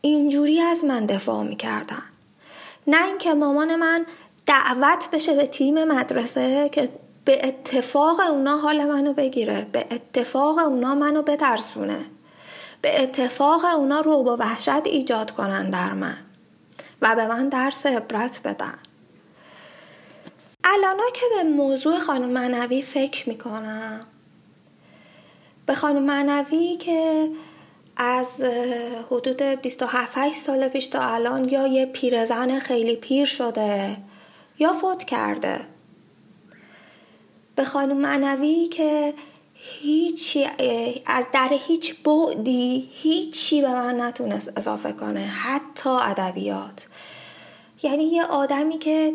اینجوری 0.00 0.60
از 0.60 0.84
من 0.84 1.06
دفاع 1.06 1.42
می‌کردن. 1.42 2.02
نه 2.86 3.06
اینکه 3.06 3.34
مامان 3.34 3.76
من 3.76 4.06
دعوت 4.46 5.08
بشه 5.12 5.34
به 5.34 5.46
تیم 5.46 5.84
مدرسه 5.84 6.68
که 6.68 6.88
به 7.24 7.48
اتفاق 7.48 8.20
اونا 8.20 8.56
حال 8.58 8.84
منو 8.84 9.12
بگیره 9.12 9.66
به 9.72 9.86
اتفاق 9.90 10.58
اونا 10.58 10.94
منو 10.94 11.22
بترسونه 11.22 12.06
به 12.82 13.02
اتفاق 13.02 13.64
اونا 13.64 14.00
رو 14.00 14.12
و 14.12 14.36
وحشت 14.36 14.86
ایجاد 14.86 15.30
کنن 15.30 15.70
در 15.70 15.92
من 15.92 16.16
و 17.02 17.14
به 17.14 17.26
من 17.26 17.48
درس 17.48 17.86
عبرت 17.86 18.40
بدن. 18.44 18.78
الانا 20.64 21.04
که 21.14 21.26
به 21.36 21.42
موضوع 21.50 21.98
خانم 21.98 22.28
منوی 22.28 22.82
فکر 22.82 23.28
می‌کنم. 23.28 24.06
به 25.66 25.74
خانم 25.74 26.02
منوی 26.02 26.76
که 26.76 27.30
از 27.96 28.28
حدود 29.10 29.42
27 29.42 30.34
سال 30.34 30.68
پیش 30.68 30.86
تا 30.86 31.00
الان 31.00 31.48
یا 31.48 31.66
یه 31.66 31.86
پیرزن 31.86 32.58
خیلی 32.58 32.96
پیر 32.96 33.24
شده 33.24 33.96
یا 34.58 34.72
فوت 34.72 35.04
کرده. 35.04 35.60
به 37.56 37.64
خانم 37.64 37.96
منوی 37.96 38.66
که 38.66 39.14
هیچی 39.54 40.48
از 41.06 41.24
در 41.32 41.48
هیچ 41.52 42.02
بعدی 42.02 42.90
هیچی 42.92 43.62
به 43.62 43.68
من 43.68 44.00
نتونست 44.00 44.52
اضافه 44.56 44.92
کنه 44.92 45.20
حتی 45.20 45.90
ادبیات. 45.90 46.86
یعنی 47.82 48.04
یه 48.04 48.24
آدمی 48.24 48.78
که 48.78 49.14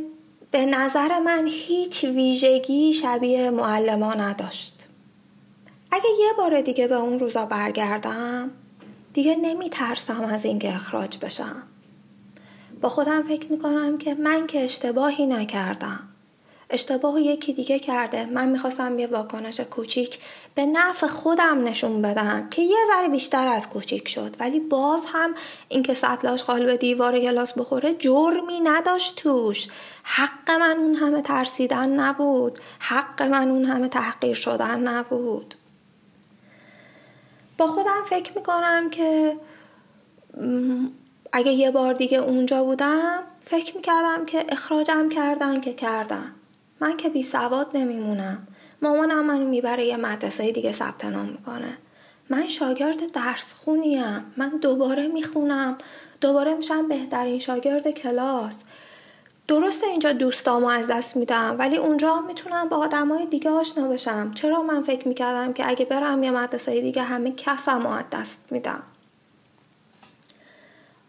به 0.55 0.65
نظر 0.65 1.19
من 1.19 1.47
هیچ 1.47 2.03
ویژگی 2.03 2.93
شبیه 2.93 3.49
معلما 3.49 4.13
نداشت. 4.13 4.87
اگه 5.91 6.09
یه 6.19 6.33
بار 6.37 6.61
دیگه 6.61 6.87
به 6.87 6.95
اون 6.95 7.19
روزا 7.19 7.45
برگردم 7.45 8.51
دیگه 9.13 9.35
نمی 9.35 9.69
ترسم 9.69 10.23
از 10.23 10.45
اینکه 10.45 10.75
اخراج 10.75 11.17
بشم. 11.17 11.63
با 12.81 12.89
خودم 12.89 13.23
فکر 13.23 13.51
می‌کنم 13.51 13.97
که 13.97 14.13
من 14.13 14.47
که 14.47 14.63
اشتباهی 14.63 15.25
نکردم. 15.25 16.09
اشتباه 16.75 17.21
یکی 17.21 17.53
دیگه 17.53 17.79
کرده. 17.79 18.25
من 18.25 18.49
می‌خواستم 18.49 18.99
یه 18.99 19.07
واکنش 19.07 19.59
کوچیک 19.59 20.19
به 20.55 20.65
نفع 20.65 21.07
خودم 21.07 21.63
نشون 21.63 22.01
بدم 22.01 22.49
که 22.49 22.61
یه 22.61 22.77
ذره 22.87 23.07
بیشتر 23.07 23.47
از 23.47 23.69
کوچیک 23.69 24.07
شد. 24.07 24.35
ولی 24.39 24.59
باز 24.59 25.05
هم 25.13 25.35
اینکه 25.67 25.93
سطل 25.93 26.27
آشغال 26.27 26.65
به 26.65 26.77
دیوار 26.77 27.19
گلاس 27.19 27.53
بخوره 27.53 27.93
جرمی 27.93 28.59
نداشت 28.59 29.15
توش. 29.15 29.67
حق 30.03 30.51
من 30.51 30.77
اون 30.77 30.95
همه 30.95 31.21
ترسیدن 31.21 31.89
نبود. 31.89 32.59
حق 32.79 33.21
من 33.21 33.49
اون 33.51 33.65
همه 33.65 33.87
تحقیر 33.87 34.35
شدن 34.35 34.79
نبود. 34.79 35.55
با 37.57 37.67
خودم 37.67 38.03
فکر 38.05 38.31
می‌کنم 38.35 38.89
که 38.89 39.37
اگه 41.33 41.51
یه 41.51 41.71
بار 41.71 41.93
دیگه 41.93 42.17
اونجا 42.17 42.63
بودم 42.63 43.23
فکر 43.41 43.75
می‌کردم 43.75 44.25
که 44.25 44.45
اخراجم 44.49 45.09
کردن 45.09 45.61
که 45.61 45.73
کردن. 45.73 46.34
من 46.79 46.97
که 46.97 47.09
بی 47.09 47.23
سواد 47.23 47.67
نمیمونم. 47.73 48.47
مامانم 48.81 49.25
منو 49.25 49.47
می‌بره 49.47 49.85
یه 49.85 49.97
مدرسه 49.97 50.51
دیگه 50.51 50.71
ثبت 50.71 51.05
نام 51.05 51.29
می‌کنه. 51.29 51.77
من 52.29 52.47
شاگرد 52.47 53.11
درس 53.11 53.53
خونیم 53.53 54.25
من 54.37 54.49
دوباره 54.61 55.07
می‌خونم. 55.07 55.77
دوباره 56.21 56.53
میشم 56.53 56.87
بهترین 56.87 57.39
شاگرد 57.39 57.91
کلاس. 57.91 58.63
درسته 59.47 59.87
اینجا 59.87 60.11
دوستامو 60.11 60.67
از 60.67 60.87
دست 60.87 61.17
میدم 61.17 61.55
ولی 61.59 61.77
اونجا 61.77 62.19
می‌تونم 62.19 62.69
با 62.69 62.77
آدمای 62.77 63.25
دیگه 63.25 63.49
آشنا 63.49 63.87
بشم. 63.87 64.31
چرا 64.31 64.61
من 64.61 64.83
فکر 64.83 65.07
می‌کردم 65.07 65.53
که 65.53 65.69
اگه 65.69 65.85
برم 65.85 66.23
یه 66.23 66.31
مدرسه 66.31 66.81
دیگه 66.81 67.03
همه 67.03 67.31
کسم 67.31 67.85
از 67.85 68.03
دست 68.11 68.39
میدم؟ 68.51 68.83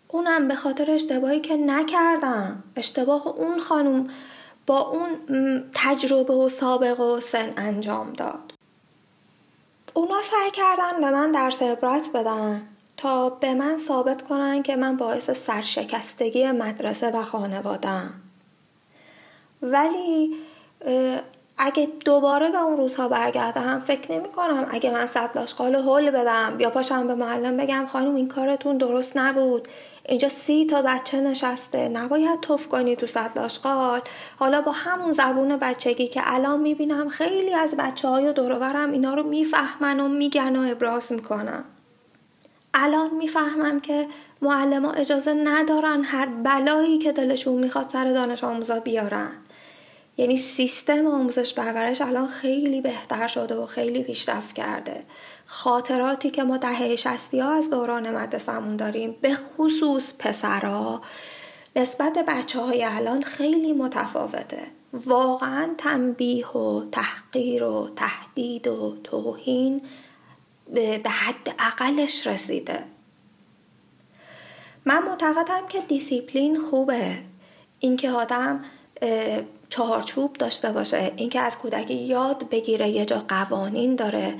اونم 0.09 0.49
به 0.49 0.55
خاطر 0.55 0.91
اشتباهی 0.91 1.41
که 1.41 1.57
نکردم. 1.57 2.65
اشتباه 2.77 3.27
اون 3.27 3.61
خانم 3.61 4.09
با 4.67 4.81
اون 4.81 5.65
تجربه 5.73 6.35
و 6.35 6.49
سابقه 6.49 7.03
و 7.03 7.21
سن 7.21 7.53
انجام 7.57 8.13
داد. 8.13 8.53
اونا 9.95 10.23
سعی 10.23 10.51
کردن 10.51 11.01
به 11.01 11.11
من 11.11 11.33
درس 11.33 11.63
عبرت 11.63 12.11
بدن 12.15 12.63
تا 12.97 13.31
به 13.31 13.55
من 13.55 13.79
ثابت 13.89 14.23
کنن 14.23 14.63
که 14.63 14.77
من 14.77 14.97
باعث 14.97 15.31
سرشکستگی 15.31 16.51
مدرسه 16.51 17.11
و 17.11 17.23
خانوادم 17.23 18.11
ولی 19.63 20.35
اگه 21.59 21.89
دوباره 22.05 22.51
به 22.51 22.59
اون 22.59 22.77
روزها 22.77 23.09
برگردم 23.09 23.81
فکر 23.81 24.13
نمی 24.13 24.29
کنم 24.29 24.67
اگه 24.71 24.91
من 24.91 25.07
سطل 25.07 25.39
آشغال 25.39 25.75
هول 25.75 26.11
بدم 26.11 26.57
یا 26.59 26.71
پاشم 26.71 27.07
به 27.07 27.15
معلم 27.15 27.57
بگم 27.57 27.87
خانم 27.87 28.15
این 28.15 28.29
کارتون 28.29 28.79
درست 28.79 29.17
نبود. 29.17 29.69
اینجا 30.09 30.29
سی 30.29 30.67
تا 30.67 30.83
بچه 30.83 31.21
نشسته. 31.21 31.89
نباید 31.89 32.41
توف 32.41 32.69
کنی 32.69 32.97
تو 32.97 33.07
سطل 33.07 33.41
آشغال. 33.41 34.01
حالا 34.37 34.61
با 34.61 34.73
همون 34.73 35.13
زبون 35.13 35.57
بچگی 35.57 36.09
که 36.09 36.21
الان 36.25 36.61
می‌بینم 36.61 37.09
خیلی 37.09 37.55
از 37.55 37.75
بچه 37.79 38.09
های 38.09 38.33
دورورم 38.33 38.93
اینا 38.93 39.15
رو 39.15 39.23
می‌فهمن 39.23 40.01
و 40.01 40.09
میگن 40.09 40.57
و 40.57 40.71
ابراز 40.71 41.13
می‌کنن. 41.13 41.65
الان 42.75 43.15
می‌فهمم 43.15 43.81
که 43.81 44.07
معلم 44.43 44.85
اجازه 44.85 45.35
ندارن 45.35 46.05
هر 46.05 46.27
بلایی 46.27 46.99
که 46.99 47.13
دلشون 47.13 47.55
می‌خواد 47.55 47.89
سر 47.89 48.05
دانش 48.05 48.45
آموزا 48.45 48.81
بیارن. 48.81 49.33
یعنی 50.17 50.37
سیستم 50.37 51.07
آموزش 51.07 51.55
پرورش 51.55 52.01
الان 52.01 52.27
خیلی 52.27 52.81
بهتر 52.81 53.27
شده 53.27 53.55
و 53.55 53.67
خیلی 53.67 54.03
پیشرفت 54.03 54.55
کرده. 54.55 55.05
خاطراتی 55.47 56.31
که 56.31 56.45
ما 56.45 56.57
دهه 56.57 56.97
شستی 56.97 57.41
ها 57.41 57.51
از 57.51 57.71
دوران 57.71 58.11
مدرسمون 58.11 58.77
داریم 58.77 59.17
به 59.21 59.35
خصوص 59.35 60.15
پسرا 60.19 61.03
نسبت 61.77 62.13
به 62.13 62.23
بچه 62.23 62.61
های 62.61 62.85
الان 62.85 63.23
خیلی 63.23 63.73
متفاوته. 63.73 64.63
واقعا 64.93 65.75
تنبیه 65.79 66.49
و 66.49 66.85
تحقیر 66.93 67.65
و 67.65 67.89
تهدید 67.97 68.67
و 68.67 68.97
توهین 69.05 69.83
به 70.75 71.11
حد 71.11 71.55
اقلش 71.59 72.27
رسیده. 72.27 72.85
من 74.85 75.03
معتقدم 75.03 75.67
که 75.69 75.81
دیسیپلین 75.81 76.59
خوبه. 76.59 77.19
اینکه 77.79 78.11
آدم 78.11 78.65
چهارچوب 79.71 80.33
داشته 80.33 80.73
باشه. 80.73 81.13
اینکه 81.17 81.41
از 81.41 81.59
کودکی 81.59 81.95
یاد 81.95 82.49
بگیره 82.49 82.89
یه 82.89 83.05
جا 83.05 83.23
قوانین 83.29 83.97
داره 83.97 84.35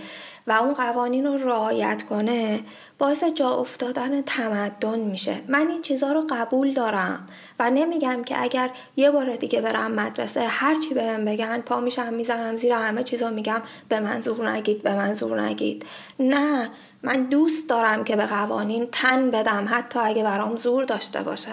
و 0.47 0.53
اون 0.53 0.73
قوانین 0.73 1.27
رو 1.27 1.37
رعایت 1.37 2.03
کنه 2.03 2.61
باعث 2.99 3.25
جا 3.25 3.51
افتادن 3.51 4.23
تمدن 4.23 4.99
میشه. 4.99 5.43
من 5.49 5.69
این 5.69 5.83
چیزها 5.83 6.13
رو 6.13 6.27
قبول 6.31 6.73
دارم 6.73 7.27
و 7.59 7.71
نمیگم 7.71 8.25
که 8.25 8.43
اگر 8.43 8.71
یه 8.97 9.11
بار 9.11 9.37
دیگه 9.37 9.61
برم 9.61 9.93
مدرسه 9.93 10.41
هرچی 10.41 10.95
بهم 10.95 11.25
بگن 11.25 11.61
پا 11.61 11.81
میشم 11.81 12.15
می‌زنم 12.15 12.57
زیر 12.57 12.73
همه 12.73 13.03
چیزا 13.03 13.31
میگم 13.31 13.63
به 13.89 14.01
منظور 14.01 14.51
نگید 14.51 14.83
به 14.83 14.95
منظور 14.95 15.41
نگید. 15.41 15.87
نه 16.21 16.71
من 17.03 17.23
دوست 17.23 17.69
دارم 17.69 18.05
که 18.05 18.17
به 18.17 18.27
قوانین 18.27 18.89
تن 18.93 19.31
بدم 19.31 19.67
حتی 19.71 19.99
اگه 19.99 20.23
برام 20.23 20.57
زور 20.57 20.85
داشته 20.85 21.23
باشه. 21.23 21.53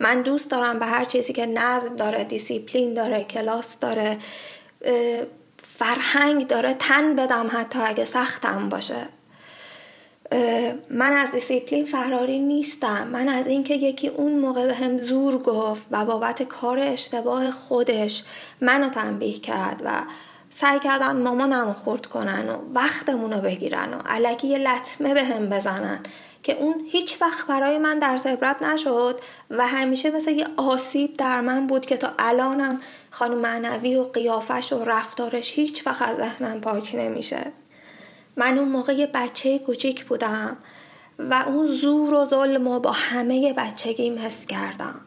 من 0.00 0.22
دوست 0.22 0.50
دارم 0.50 0.78
به 0.78 0.86
هر 0.86 1.04
چیزی 1.04 1.32
که 1.32 1.46
نظم 1.46 1.96
داره 1.96 2.24
دیسیپلین 2.24 2.94
داره 2.94 3.24
کلاس 3.24 3.78
داره 3.78 4.18
فرهنگ 5.62 6.46
داره 6.46 6.74
تن 6.74 7.16
بدم 7.16 7.50
حتی 7.52 7.78
اگه 7.78 8.04
سختم 8.04 8.68
باشه. 8.68 9.08
من 10.90 11.12
از 11.12 11.30
دیسیپلین 11.32 11.84
فراری 11.84 12.38
نیستم. 12.38 13.08
من 13.08 13.28
از 13.28 13.46
اینکه 13.46 13.74
یکی 13.74 14.08
اون 14.08 14.38
موقع 14.38 14.66
به 14.66 14.74
هم 14.74 14.98
زور 14.98 15.38
گفت 15.38 15.86
و 15.90 16.04
بابت 16.04 16.42
کار 16.42 16.78
اشتباه 16.78 17.50
خودش 17.50 18.24
منو 18.60 18.90
تنبیه 18.90 19.38
کرد 19.38 19.82
و 19.84 19.90
سعی 20.50 20.78
کردن 20.78 21.22
مامانمو 21.22 21.72
خورد 21.72 22.06
کنن 22.06 22.48
و 22.48 22.58
وقتمون 22.74 23.32
رو 23.32 23.40
بگیرن 23.40 23.94
و 23.94 23.98
علکی 24.06 24.46
یه 24.46 24.58
لطمه 24.58 25.14
به 25.14 25.24
هم 25.24 25.48
بزنن. 25.48 26.00
که 26.46 26.58
اون 26.58 26.84
هیچ 26.88 27.22
وقت 27.22 27.46
برای 27.46 27.78
من 27.78 27.98
در 27.98 28.20
عبرت 28.26 28.62
نشد 28.62 29.20
و 29.50 29.66
همیشه 29.66 30.10
مثل 30.10 30.30
یه 30.30 30.46
آسیب 30.56 31.16
در 31.16 31.40
من 31.40 31.66
بود 31.66 31.86
که 31.86 31.96
تا 31.96 32.12
الانم 32.18 32.80
خانم 33.10 33.38
معنوی 33.38 33.96
و 33.96 34.02
قیافش 34.02 34.72
و 34.72 34.84
رفتارش 34.84 35.52
هیچ 35.52 35.86
وقت 35.86 36.02
از 36.02 36.16
ذهنم 36.16 36.60
پاک 36.60 36.94
نمیشه. 36.94 37.52
من 38.36 38.58
اون 38.58 38.68
موقع 38.68 38.92
یه 38.92 39.06
بچه 39.06 39.58
کوچیک 39.58 40.04
بودم 40.04 40.56
و 41.18 41.44
اون 41.46 41.66
زور 41.66 42.14
و 42.14 42.24
ظلم 42.24 42.66
و 42.66 42.80
با 42.80 42.90
همه 42.92 43.52
بچگیم 43.52 44.18
حس 44.18 44.46
کردم. 44.46 45.00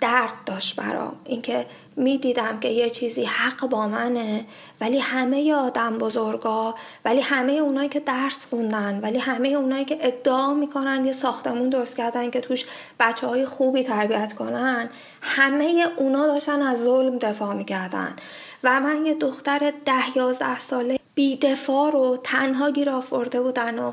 درد 0.00 0.32
داشت 0.46 0.76
برام. 0.76 1.16
اینکه 1.24 1.66
می‌دیدم 1.96 2.60
که 2.60 2.68
یه 2.68 2.90
چیزی 2.90 3.24
حق 3.24 3.66
با 3.68 3.88
منه 3.88 4.46
ولی 4.80 4.98
همه 4.98 5.54
آدم 5.54 5.98
بزرگا 5.98 6.74
ولی 7.04 7.20
همه 7.20 7.52
اونایی 7.52 7.88
که 7.88 8.00
درس 8.00 8.46
خوندن 8.46 9.00
ولی 9.00 9.18
همه 9.18 9.48
اونایی 9.48 9.84
که 9.84 9.98
ادعا 10.00 10.54
می‌کنن 10.54 11.06
یه 11.06 11.12
ساختمون 11.12 11.68
درست 11.68 11.96
کردن 11.96 12.30
که 12.30 12.40
توش 12.40 12.66
بچه 13.00 13.26
های 13.26 13.44
خوبی 13.44 13.82
تربیت 13.82 14.32
کنن 14.32 14.90
همه 15.22 15.86
اونا 15.96 16.26
داشتن 16.26 16.62
از 16.62 16.84
ظلم 16.84 17.18
دفاع 17.18 17.54
می‌کردن. 17.54 18.16
و 18.64 18.80
من 18.80 19.06
یه 19.06 19.14
دختر 19.14 19.72
ده 19.84 20.16
یازده 20.16 20.60
ساله 20.60 20.98
بیدفاع 21.14 21.92
رو 21.92 22.18
تنها 22.24 22.70
گیر 22.70 22.90
آورده 22.90 23.40
بودن 23.40 23.78
و 23.78 23.92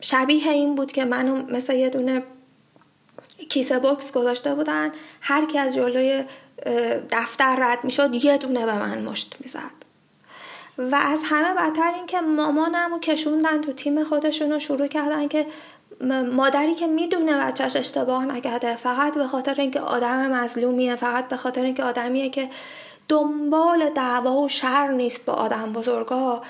شبیه 0.00 0.50
این 0.50 0.74
بود 0.74 0.92
که 0.92 1.04
منو 1.04 1.42
مثل 1.52 1.74
یه 1.74 1.90
دونه 1.90 2.22
کیسه 3.48 3.78
بوکس 3.78 4.12
گذاشته 4.12 4.54
بودن. 4.54 4.92
هر 5.20 5.44
کی 5.44 5.58
از 5.58 5.74
جلوی 5.74 6.24
دفتر 7.10 7.56
رد 7.58 7.84
می‌شد 7.84 8.24
یه 8.24 8.38
دونه 8.38 8.66
به 8.66 8.78
من 8.78 9.02
مشت 9.02 9.36
می‌زد. 9.40 9.84
و 10.78 10.94
از 10.94 11.20
همه 11.24 11.54
بدتر 11.54 11.92
این 11.94 12.06
که 12.06 12.20
مامانم 12.20 12.90
رو 12.90 12.98
کشوندن 12.98 13.60
تو 13.60 13.72
تیم 13.72 14.04
خودشون 14.04 14.52
رو 14.52 14.58
شروع 14.58 14.86
کردن 14.86 15.28
که 15.28 15.46
مادری 16.32 16.74
که 16.74 16.86
می‌دونه 16.86 17.38
بچهش 17.38 17.76
اشتباه 17.76 18.26
نکرده 18.26 18.76
فقط 18.76 19.14
به 19.14 19.26
خاطر 19.26 19.54
اینکه 19.54 19.80
آدم 19.80 20.32
مظلومیه 20.32 20.96
فقط 20.96 21.28
به 21.28 21.36
خاطر 21.36 21.64
اینکه 21.64 21.84
آدمیه 21.84 22.30
که 22.30 22.50
دنبال 23.08 23.90
دعوا 23.90 24.32
و 24.32 24.48
شر 24.48 24.88
نیست 24.88 25.24
با 25.24 25.32
آدم 25.32 25.72
بزرگا. 25.72 26.42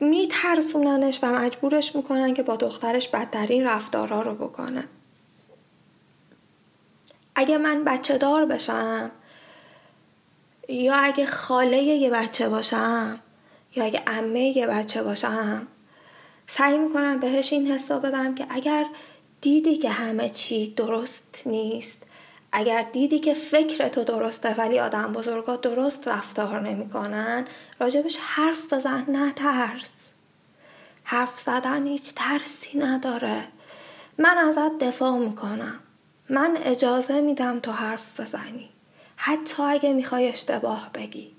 میترسوننش 0.00 1.18
و 1.22 1.26
مجبورش 1.26 1.96
می‌کنن 1.96 2.34
که 2.34 2.42
با 2.42 2.56
دخترش 2.56 3.08
بدترین 3.08 3.64
رفتارها 3.64 4.22
رو 4.22 4.34
بکنه 4.34 4.88
اگه 7.34 7.58
من 7.58 7.84
بچه 7.84 8.18
دار 8.18 8.46
بشم 8.46 9.10
یا 10.68 10.94
اگه 10.94 11.26
خاله 11.26 11.82
یه 11.82 12.10
بچه 12.10 12.48
باشم 12.48 13.20
یا 13.76 13.84
اگه 13.84 14.02
امه 14.06 14.40
یه 14.40 14.66
بچه 14.66 15.02
باشم 15.02 15.66
سعی 16.46 16.78
می‌کنم 16.78 17.20
بهش 17.20 17.52
این 17.52 17.66
حساب 17.66 18.06
بدم 18.06 18.34
که 18.34 18.46
اگر 18.50 18.86
دیدی 19.40 19.76
که 19.76 19.90
همه 19.90 20.28
چی 20.28 20.66
درست 20.66 21.42
نیست 21.46 22.02
اگر 22.52 22.82
دیدی 22.92 23.18
که 23.18 23.34
فکر 23.34 23.88
تو 23.88 24.04
درسته 24.04 24.54
ولی 24.54 24.80
آدم 24.80 25.12
بزرگا 25.12 25.56
درست 25.56 26.08
رفتار 26.08 26.60
نمی‌کنن 26.60 27.44
راجبش 27.80 28.18
حرف 28.20 28.72
بزن 28.72 29.04
نه 29.08 29.32
ترس. 29.32 30.10
حرف 31.04 31.38
زدن 31.38 31.86
هیچ 31.86 32.14
ترسی 32.14 32.78
نداره. 32.78 33.44
من 34.18 34.38
ازت 34.38 34.78
دفاع 34.78 35.18
می‌کنم. 35.18 35.80
من 36.30 36.58
اجازه 36.62 37.20
میدم 37.20 37.60
تو 37.60 37.72
حرف 37.72 38.20
بزنی. 38.20 38.68
حتی 39.16 39.62
اگه 39.62 39.92
می‌خوای 39.92 40.28
اشتباه 40.28 40.90
بگی. 40.94 41.36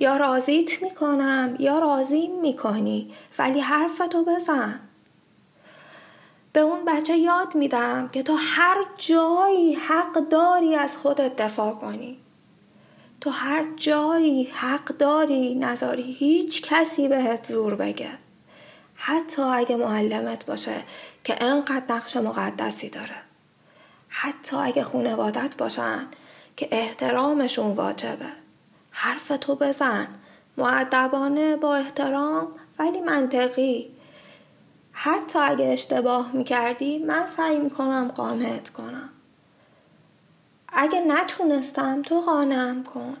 یا 0.00 0.16
راضیت 0.16 0.82
می‌کنم 0.82 1.56
یا 1.58 1.78
راضی 1.78 2.26
می‌کنی 2.26 3.14
ولی 3.38 3.60
حرفتو 3.60 4.24
بزن. 4.24 4.80
به 6.52 6.60
اون 6.60 6.84
بچه 6.84 7.16
یاد 7.16 7.54
میدم 7.54 8.08
که 8.08 8.22
تو 8.22 8.36
هر 8.38 8.76
جایی 8.96 9.74
حق 9.74 10.28
داری 10.28 10.76
از 10.76 10.96
خودت 10.96 11.36
دفاع 11.36 11.74
کنی. 11.74 12.18
تو 13.20 13.30
هر 13.30 13.64
جایی 13.76 14.44
حق 14.44 14.84
داری 14.84 15.54
نذاری 15.54 16.12
هیچ 16.12 16.62
کسی 16.62 17.08
بهت 17.08 17.46
زور 17.46 17.74
بگه. 17.74 18.10
حتی 18.94 19.42
اگه 19.42 19.76
معلمت 19.76 20.46
باشه 20.46 20.82
که 21.24 21.44
انقدر 21.44 21.94
نقش 21.94 22.16
مقدسی 22.16 22.90
داره. 22.90 23.16
حتی 24.08 24.56
اگه 24.56 24.82
خونوادت 24.82 25.56
باشن 25.56 26.06
که 26.56 26.68
احترامشون 26.70 27.72
واجبه. 27.72 28.32
حرف 28.90 29.32
تو 29.40 29.54
بزن. 29.54 30.08
معدبانه 30.56 31.56
با 31.56 31.76
احترام 31.76 32.48
ولی 32.78 33.00
منطقی. 33.00 33.90
حتی 34.92 35.38
اگه 35.38 35.64
اشتباه 35.64 36.32
می‌کردی 36.32 36.98
من 36.98 37.26
سعی 37.26 37.58
می‌کنم 37.58 38.12
قامت 38.14 38.70
کنم. 38.70 39.08
اگه 40.68 41.00
نتونستم 41.00 42.02
تو 42.02 42.20
قانم 42.20 42.82
کن 42.82 43.14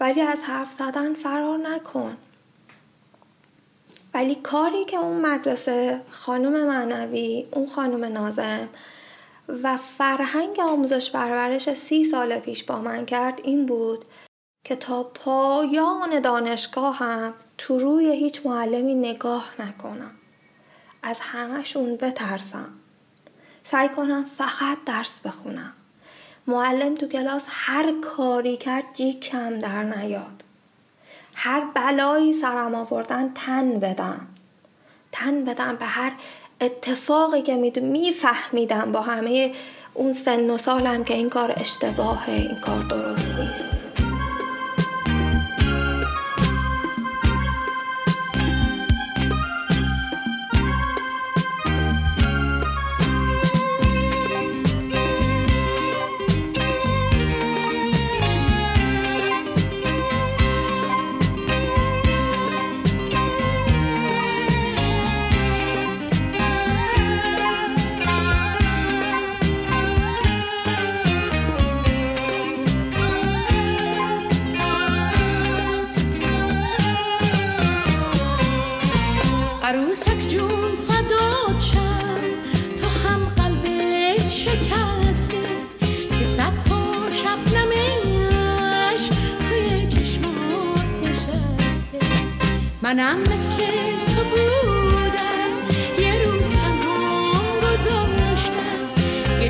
ولی 0.00 0.20
از 0.20 0.42
حرف 0.42 0.72
زدن 0.72 1.14
فرار 1.14 1.58
نکن. 1.58 2.16
ولی 4.14 4.34
کاری 4.34 4.84
که 4.84 4.96
اون 4.96 5.26
مدرسه 5.26 6.00
خانم 6.08 6.66
معنوی 6.66 7.46
اون 7.52 7.66
خانم 7.66 8.04
نازم 8.04 8.68
و 9.62 9.76
فرهنگ 9.76 10.60
آموزش 10.60 11.10
پرورش 11.10 11.74
سی 11.74 12.04
سال 12.04 12.38
پیش 12.38 12.64
با 12.64 12.80
من 12.80 13.06
کرد 13.06 13.40
این 13.44 13.66
بود 13.66 14.04
که 14.64 14.76
تا 14.76 15.02
پایان 15.02 16.20
دانشگاه 16.20 16.96
هم 16.96 17.34
تو 17.58 17.78
روی 17.78 18.06
هیچ 18.06 18.46
معلمی 18.46 18.94
نگاه 18.94 19.54
نکنم. 19.58 20.14
از 21.04 21.20
همهشون 21.20 21.96
بترسم. 21.96 22.72
سعی 23.64 23.88
کنم 23.88 24.24
فقط 24.24 24.78
درس 24.86 25.20
بخونم. 25.20 25.72
معلم 26.46 26.94
تو 26.94 27.08
کلاس 27.08 27.44
هر 27.48 27.92
کاری 28.00 28.56
کرد 28.56 28.84
جی 28.94 29.12
کم 29.12 29.58
در 29.58 29.82
نیاد. 29.82 30.44
هر 31.34 31.64
بلایی 31.74 32.32
سرم 32.32 32.74
آوردن 32.74 33.32
تن 33.34 33.80
بدم. 33.80 34.26
تن 35.12 35.44
بدم 35.44 35.76
به 35.76 35.86
هر 35.86 36.12
اتفاقی 36.60 37.42
که 37.42 37.80
میفهمیدم 37.80 38.92
با 38.92 39.00
همه 39.00 39.52
اون 39.94 40.12
سن 40.12 40.50
و 40.50 40.58
سالم 40.58 41.04
که 41.04 41.14
این 41.14 41.30
کار 41.30 41.54
اشتباهه 41.56 42.32
این 42.32 42.60
کار 42.60 42.82
درست 42.82 43.28
نیست. 43.28 43.83
منم 92.84 93.20
مثل 93.20 93.56
تو 94.06 94.24
بودم. 94.24 95.50
یه 95.98 96.24
روز 96.24 96.50
تنها 96.50 97.32
گذاشتم. 97.62 99.42
یه 99.42 99.48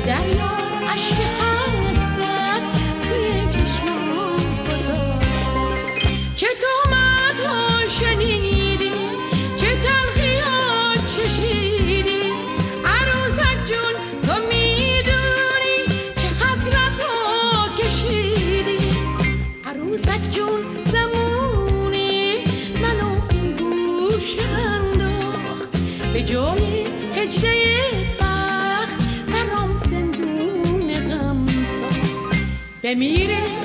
miren 32.95 33.64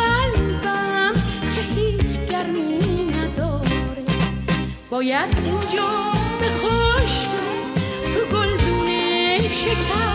قلبم 0.00 1.14
که 1.54 1.60
هیچ 1.74 2.30
گرمی 2.30 3.12
نداره 3.14 4.04
باید 4.90 5.36
اینجا 5.44 6.12
به 6.40 6.48
خشک 6.60 7.28
تو 8.14 8.36
گلدونه 8.36 9.38
شکسته 9.38 10.09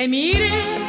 que 0.00 0.08
mire. 0.08 0.79